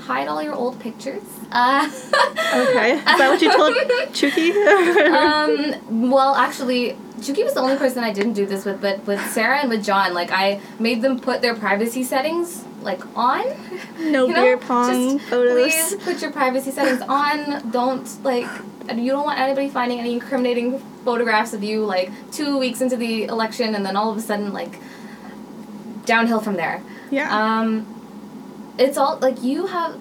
hide 0.10 0.28
all 0.28 0.42
your 0.42 0.56
old 0.56 0.80
pictures. 0.80 1.22
Uh, 1.52 1.86
Okay. 2.52 2.94
Is 2.94 3.04
that 3.06 3.30
what 3.30 3.42
you 3.44 3.52
told 3.56 3.76
Chukky? 4.18 4.50
um, 5.14 6.10
well, 6.10 6.34
actually, 6.34 6.98
Chukky 7.20 7.44
was 7.44 7.54
the 7.54 7.60
only 7.60 7.78
person 7.78 8.04
I 8.04 8.12
didn't 8.12 8.34
do 8.34 8.48
this 8.48 8.66
with, 8.66 8.82
but 8.82 9.06
with 9.06 9.22
Sarah 9.30 9.60
and 9.60 9.70
with 9.70 9.86
John, 9.86 10.16
like 10.16 10.32
I 10.32 10.62
made 10.80 11.04
them 11.04 11.20
put 11.20 11.44
their 11.44 11.54
privacy 11.56 12.04
settings 12.04 12.64
like 12.82 13.02
on. 13.18 13.44
no 14.00 14.28
you 14.28 14.34
know? 14.34 14.44
beer 14.44 14.58
pong 14.58 15.18
Just 15.18 15.30
photos. 15.30 15.54
Please 15.54 15.96
put 16.04 16.22
your 16.22 16.32
privacy 16.32 16.72
settings 16.72 17.02
on. 17.02 17.72
Don't 17.72 18.24
like. 18.24 18.48
You 18.94 19.12
don't 19.12 19.26
want 19.26 19.40
anybody 19.40 19.70
finding 19.70 20.00
any 20.00 20.14
incriminating 20.14 20.80
photographs 21.06 21.54
of 21.54 21.64
you 21.64 21.86
like 21.86 22.12
two 22.32 22.58
weeks 22.58 22.82
into 22.82 22.98
the 22.98 23.26
election, 23.26 23.76
and 23.76 23.86
then 23.86 23.96
all 23.96 24.12
of 24.12 24.18
a 24.18 24.22
sudden 24.22 24.54
like 24.54 24.80
downhill 26.06 26.40
from 26.40 26.56
there. 26.56 26.82
Yeah. 27.12 27.30
Um, 27.32 27.96
it's 28.78 28.98
all 28.98 29.18
like 29.20 29.44
you 29.44 29.68
have 29.68 30.00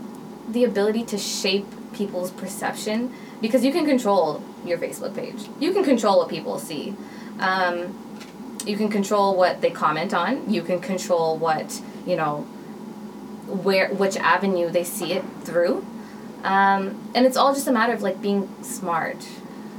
the 0.53 0.65
ability 0.65 1.05
to 1.05 1.19
shape 1.19 1.67
people's 1.93 2.31
perception 2.31 3.13
because 3.41 3.65
you 3.65 3.73
can 3.73 3.85
control 3.85 4.43
your 4.65 4.79
Facebook 4.79 5.15
page. 5.15 5.49
You 5.61 5.73
can 5.73 5.85
control 5.85 6.19
what 6.19 6.29
people 6.29 6.59
see. 6.59 6.95
Um, 7.39 8.05
you 8.67 8.77
can 8.77 8.89
control 8.89 9.37
what 9.37 9.61
they 9.61 9.71
comment 9.71 10.13
on. 10.13 10.51
You 10.51 10.63
can 10.63 10.81
control 10.81 11.37
what 11.37 11.81
you 12.09 12.17
know, 12.17 12.47
where 13.49 13.89
which 13.95 14.17
avenue 14.17 14.71
they 14.71 14.85
see 14.85 15.13
it 15.13 15.25
through. 15.45 15.85
Um, 16.45 17.11
and 17.15 17.27
it's 17.27 17.37
all 17.37 17.53
just 17.53 17.67
a 17.67 17.73
matter 17.73 17.93
of 17.93 18.03
like 18.03 18.21
being 18.23 18.49
smart. 18.63 19.17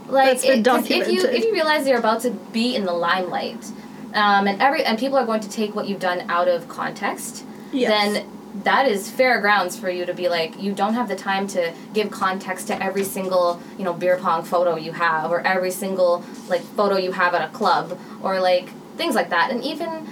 Like 0.07 0.37
it- 0.43 0.63
if 1.01 1.07
you 1.13 1.21
if 1.37 1.43
you 1.45 1.53
realize 1.53 1.87
you're 1.87 1.99
about 1.99 2.21
to 2.21 2.31
be 2.31 2.75
in 2.75 2.85
the 2.85 2.93
limelight, 2.93 3.65
um, 4.13 4.47
and 4.47 4.61
every 4.61 4.83
and 4.83 4.97
people 4.97 5.17
are 5.17 5.25
going 5.25 5.41
to 5.41 5.49
take 5.49 5.75
what 5.75 5.87
you've 5.87 5.99
done 5.99 6.29
out 6.29 6.47
of 6.47 6.67
context, 6.67 7.45
Yes. 7.71 7.89
then 7.89 8.25
that 8.63 8.87
is 8.87 9.09
fair 9.09 9.39
grounds 9.39 9.77
for 9.77 9.89
you 9.91 10.05
to 10.07 10.13
be 10.13 10.27
like 10.27 10.59
you 10.59 10.73
don't 10.73 10.95
have 10.95 11.07
the 11.07 11.15
time 11.15 11.45
to 11.47 11.71
give 11.93 12.09
context 12.09 12.65
to 12.67 12.83
every 12.83 13.03
single 13.03 13.61
you 13.77 13.83
know 13.83 13.93
beer 13.93 14.17
pong 14.17 14.43
photo 14.43 14.75
you 14.75 14.91
have 14.91 15.29
or 15.29 15.39
every 15.45 15.69
single 15.69 16.23
like 16.47 16.61
photo 16.61 16.97
you 16.97 17.11
have 17.11 17.35
at 17.35 17.47
a 17.47 17.53
club 17.53 17.97
or 18.23 18.39
like 18.41 18.69
things 18.97 19.13
like 19.13 19.29
that 19.29 19.51
and 19.51 19.63
even 19.63 20.07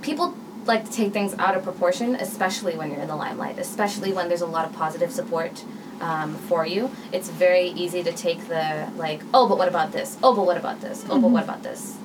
people 0.00 0.34
like 0.70 0.84
to 0.84 0.92
take 0.92 1.12
things 1.12 1.34
out 1.38 1.56
of 1.56 1.62
proportion 1.62 2.14
especially 2.16 2.74
when 2.76 2.90
you're 2.90 3.00
in 3.00 3.08
the 3.08 3.16
limelight 3.16 3.58
especially 3.58 4.12
when 4.12 4.28
there's 4.28 4.40
a 4.40 4.46
lot 4.46 4.64
of 4.66 4.72
positive 4.72 5.10
support 5.12 5.64
um, 6.00 6.34
for 6.48 6.64
you 6.64 6.90
it's 7.12 7.28
very 7.28 7.68
easy 7.82 8.02
to 8.02 8.12
take 8.12 8.48
the 8.48 8.90
like 8.96 9.20
oh 9.34 9.48
but 9.48 9.58
what 9.58 9.68
about 9.68 9.92
this 9.92 10.16
oh 10.22 10.34
but 10.34 10.46
what 10.46 10.56
about 10.56 10.80
this 10.80 11.04
oh 11.10 11.20
but 11.20 11.30
what 11.30 11.44
about 11.44 11.62
this 11.62 11.96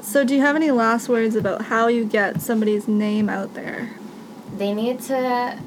so, 0.00 0.24
do 0.24 0.34
you 0.34 0.40
have 0.40 0.56
any 0.56 0.70
last 0.70 1.08
words 1.08 1.34
about 1.34 1.62
how 1.62 1.88
you 1.88 2.04
get 2.06 2.40
somebody's 2.40 2.88
name 2.88 3.28
out 3.28 3.52
there? 3.54 3.90
they 4.56 4.72
need 4.72 5.00
to 5.00 5.58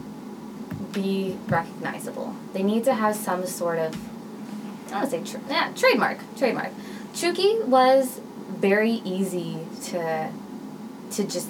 be 0.91 1.37
recognizable. 1.47 2.35
They 2.53 2.63
need 2.63 2.83
to 2.85 2.93
have 2.93 3.15
some 3.15 3.45
sort 3.45 3.79
of, 3.79 3.95
I 4.87 4.89
don't 4.89 4.99
want 4.99 5.11
to 5.11 5.27
say, 5.27 5.31
tra- 5.31 5.41
yeah, 5.49 5.71
trademark. 5.75 6.19
Trademark. 6.37 6.71
Chukky 7.13 7.63
was 7.65 8.19
very 8.49 9.01
easy 9.05 9.59
to, 9.85 10.31
to 11.11 11.23
just. 11.23 11.49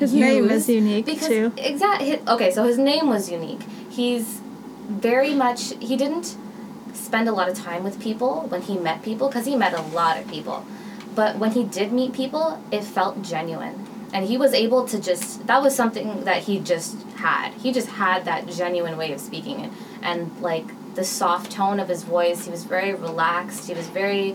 His 0.00 0.14
name 0.14 0.50
is 0.50 0.68
unique 0.68 1.06
because 1.06 1.28
too. 1.28 1.52
Exactly. 1.56 2.20
Okay, 2.26 2.50
so 2.50 2.64
his 2.64 2.78
name 2.78 3.08
was 3.08 3.30
unique. 3.30 3.62
He's 3.90 4.40
very 4.88 5.34
much. 5.34 5.74
He 5.78 5.96
didn't 5.96 6.36
spend 6.94 7.28
a 7.28 7.32
lot 7.32 7.48
of 7.48 7.56
time 7.56 7.84
with 7.84 8.00
people 8.00 8.46
when 8.48 8.62
he 8.62 8.78
met 8.78 9.02
people 9.02 9.28
because 9.28 9.46
he 9.46 9.56
met 9.56 9.74
a 9.74 9.82
lot 9.82 10.18
of 10.18 10.26
people, 10.28 10.64
but 11.14 11.38
when 11.38 11.52
he 11.52 11.64
did 11.64 11.92
meet 11.92 12.12
people, 12.12 12.62
it 12.72 12.82
felt 12.82 13.22
genuine, 13.22 13.86
and 14.12 14.26
he 14.26 14.36
was 14.38 14.54
able 14.54 14.86
to 14.86 14.98
just. 14.98 15.46
That 15.46 15.62
was 15.62 15.76
something 15.76 16.24
that 16.24 16.44
he 16.44 16.58
just 16.60 17.02
had. 17.16 17.52
He 17.54 17.72
just 17.72 17.88
had 17.88 18.24
that 18.24 18.48
genuine 18.48 18.96
way 18.96 19.12
of 19.12 19.20
speaking, 19.20 19.60
and 19.62 19.72
and 20.02 20.40
like 20.40 20.66
the 20.94 21.04
soft 21.04 21.52
tone 21.52 21.78
of 21.78 21.88
his 21.88 22.02
voice. 22.04 22.46
He 22.46 22.50
was 22.50 22.64
very 22.64 22.94
relaxed. 22.94 23.68
He 23.68 23.74
was 23.74 23.86
very 23.88 24.34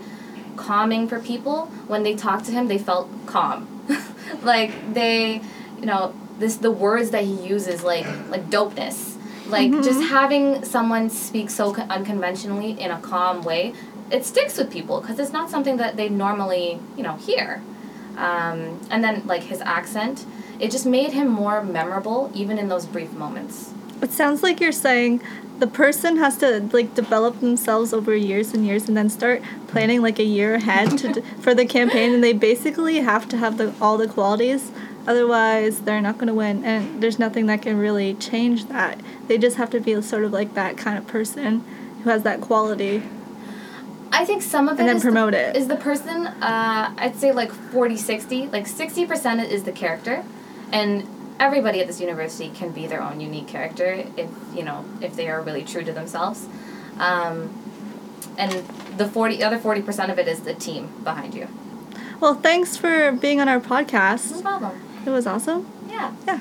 calming 0.56 1.08
for 1.08 1.18
people. 1.20 1.66
When 1.86 2.02
they 2.02 2.14
talked 2.14 2.46
to 2.46 2.52
him, 2.52 2.68
they 2.68 2.78
felt 2.78 3.08
calm. 3.26 3.75
like 4.42 4.94
they, 4.94 5.40
you 5.78 5.86
know, 5.86 6.14
this 6.38 6.56
the 6.56 6.70
words 6.70 7.10
that 7.10 7.24
he 7.24 7.34
uses 7.46 7.82
like 7.82 8.06
like 8.28 8.50
dopeness. 8.50 9.14
Like 9.48 9.70
just 9.70 10.02
having 10.10 10.64
someone 10.64 11.08
speak 11.08 11.50
so 11.50 11.72
co- 11.72 11.82
unconventionally 11.82 12.72
in 12.80 12.90
a 12.90 12.98
calm 13.00 13.42
way, 13.42 13.74
it 14.10 14.24
sticks 14.24 14.58
with 14.58 14.72
people 14.72 15.00
because 15.00 15.20
it's 15.20 15.32
not 15.32 15.50
something 15.50 15.76
that 15.76 15.96
they 15.96 16.08
normally, 16.08 16.80
you 16.96 17.04
know, 17.04 17.14
hear. 17.16 17.62
Um, 18.16 18.80
and 18.90 19.04
then 19.04 19.26
like 19.26 19.44
his 19.44 19.60
accent, 19.60 20.24
it 20.58 20.70
just 20.70 20.86
made 20.86 21.12
him 21.12 21.28
more 21.28 21.62
memorable, 21.62 22.30
even 22.34 22.58
in 22.58 22.68
those 22.68 22.86
brief 22.86 23.12
moments. 23.12 23.72
It 24.02 24.12
sounds 24.12 24.42
like 24.42 24.60
you're 24.60 24.72
saying 24.72 25.22
the 25.58 25.66
person 25.66 26.18
has 26.18 26.36
to 26.38 26.60
like 26.72 26.94
develop 26.94 27.40
themselves 27.40 27.92
over 27.92 28.14
years 28.14 28.52
and 28.52 28.66
years 28.66 28.88
and 28.88 28.96
then 28.96 29.08
start 29.08 29.42
planning 29.68 30.02
like 30.02 30.18
a 30.18 30.24
year 30.24 30.54
ahead 30.56 30.98
to, 30.98 31.22
for 31.40 31.54
the 31.54 31.64
campaign 31.64 32.12
and 32.12 32.22
they 32.22 32.32
basically 32.32 32.96
have 32.98 33.28
to 33.28 33.36
have 33.36 33.56
the 33.56 33.72
all 33.80 33.96
the 33.96 34.06
qualities 34.06 34.70
otherwise 35.06 35.80
they're 35.80 36.00
not 36.00 36.18
going 36.18 36.26
to 36.26 36.34
win 36.34 36.62
and 36.64 37.02
there's 37.02 37.18
nothing 37.18 37.46
that 37.46 37.62
can 37.62 37.78
really 37.78 38.12
change 38.14 38.66
that 38.66 39.00
they 39.28 39.38
just 39.38 39.56
have 39.56 39.70
to 39.70 39.80
be 39.80 40.00
sort 40.02 40.24
of 40.24 40.32
like 40.32 40.52
that 40.54 40.76
kind 40.76 40.98
of 40.98 41.06
person 41.06 41.64
who 42.02 42.10
has 42.10 42.22
that 42.22 42.40
quality 42.40 43.02
I 44.12 44.24
think 44.24 44.40
some 44.42 44.68
of 44.68 44.78
it 44.78 44.80
And 44.80 44.88
then 44.88 44.96
is 44.96 45.02
promote 45.02 45.32
the, 45.32 45.50
it. 45.50 45.56
is 45.56 45.68
the 45.68 45.76
person. 45.76 46.26
Uh, 46.26 46.94
I'd 46.96 47.16
say 47.16 47.32
like 47.32 47.50
40 47.52 47.96
60. 47.96 48.46
Like 48.46 48.66
60% 48.66 49.48
is 49.48 49.64
the 49.64 49.72
character. 49.72 50.24
And 50.72 51.06
everybody 51.38 51.80
at 51.80 51.86
this 51.86 52.00
university 52.00 52.48
can 52.50 52.70
be 52.70 52.86
their 52.86 53.02
own 53.02 53.20
unique 53.20 53.46
character 53.48 54.04
if, 54.16 54.30
you 54.54 54.62
know, 54.62 54.84
if 55.00 55.14
they 55.16 55.28
are 55.28 55.40
really 55.42 55.62
true 55.64 55.84
to 55.84 55.92
themselves. 55.92 56.46
Um, 56.98 57.50
and 58.38 58.52
the 58.98 59.08
40 59.08 59.42
other 59.42 59.58
40% 59.58 60.10
of 60.10 60.18
it 60.18 60.28
is 60.28 60.40
the 60.40 60.54
team 60.54 60.90
behind 61.04 61.34
you. 61.34 61.48
well 62.20 62.34
thanks 62.34 62.76
for 62.76 63.12
being 63.12 63.40
on 63.40 63.48
our 63.48 63.60
podcast 63.60 64.32
No 64.36 64.40
problem. 64.42 64.80
it 65.06 65.10
was 65.10 65.26
awesome 65.26 65.66
Yeah. 65.88 66.12
Yeah. 66.26 66.40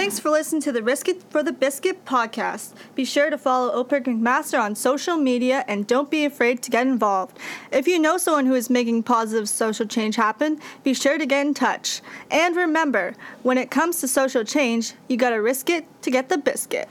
Thanks 0.00 0.18
for 0.18 0.30
listening 0.30 0.62
to 0.62 0.72
the 0.72 0.82
Risk 0.82 1.08
It 1.08 1.22
for 1.24 1.42
the 1.42 1.52
Biscuit 1.52 2.06
podcast. 2.06 2.72
Be 2.94 3.04
sure 3.04 3.28
to 3.28 3.36
follow 3.36 3.70
OPIRG 3.84 4.06
McMaster 4.06 4.58
on 4.58 4.74
social 4.74 5.18
media 5.18 5.62
and 5.68 5.86
don't 5.86 6.10
be 6.10 6.24
afraid 6.24 6.62
to 6.62 6.70
get 6.70 6.86
involved. 6.86 7.36
If 7.70 7.86
you 7.86 7.98
know 7.98 8.16
someone 8.16 8.46
who 8.46 8.54
is 8.54 8.70
making 8.70 9.02
positive 9.02 9.46
social 9.46 9.84
change 9.84 10.16
happen, 10.16 10.58
be 10.84 10.94
sure 10.94 11.18
to 11.18 11.26
get 11.26 11.46
in 11.46 11.52
touch. 11.52 12.00
And 12.30 12.56
remember, 12.56 13.12
when 13.42 13.58
it 13.58 13.70
comes 13.70 14.00
to 14.00 14.08
social 14.08 14.42
change, 14.42 14.94
you 15.06 15.18
gotta 15.18 15.42
risk 15.42 15.68
it 15.68 15.84
to 16.00 16.10
get 16.10 16.30
the 16.30 16.38
biscuit. 16.38 16.88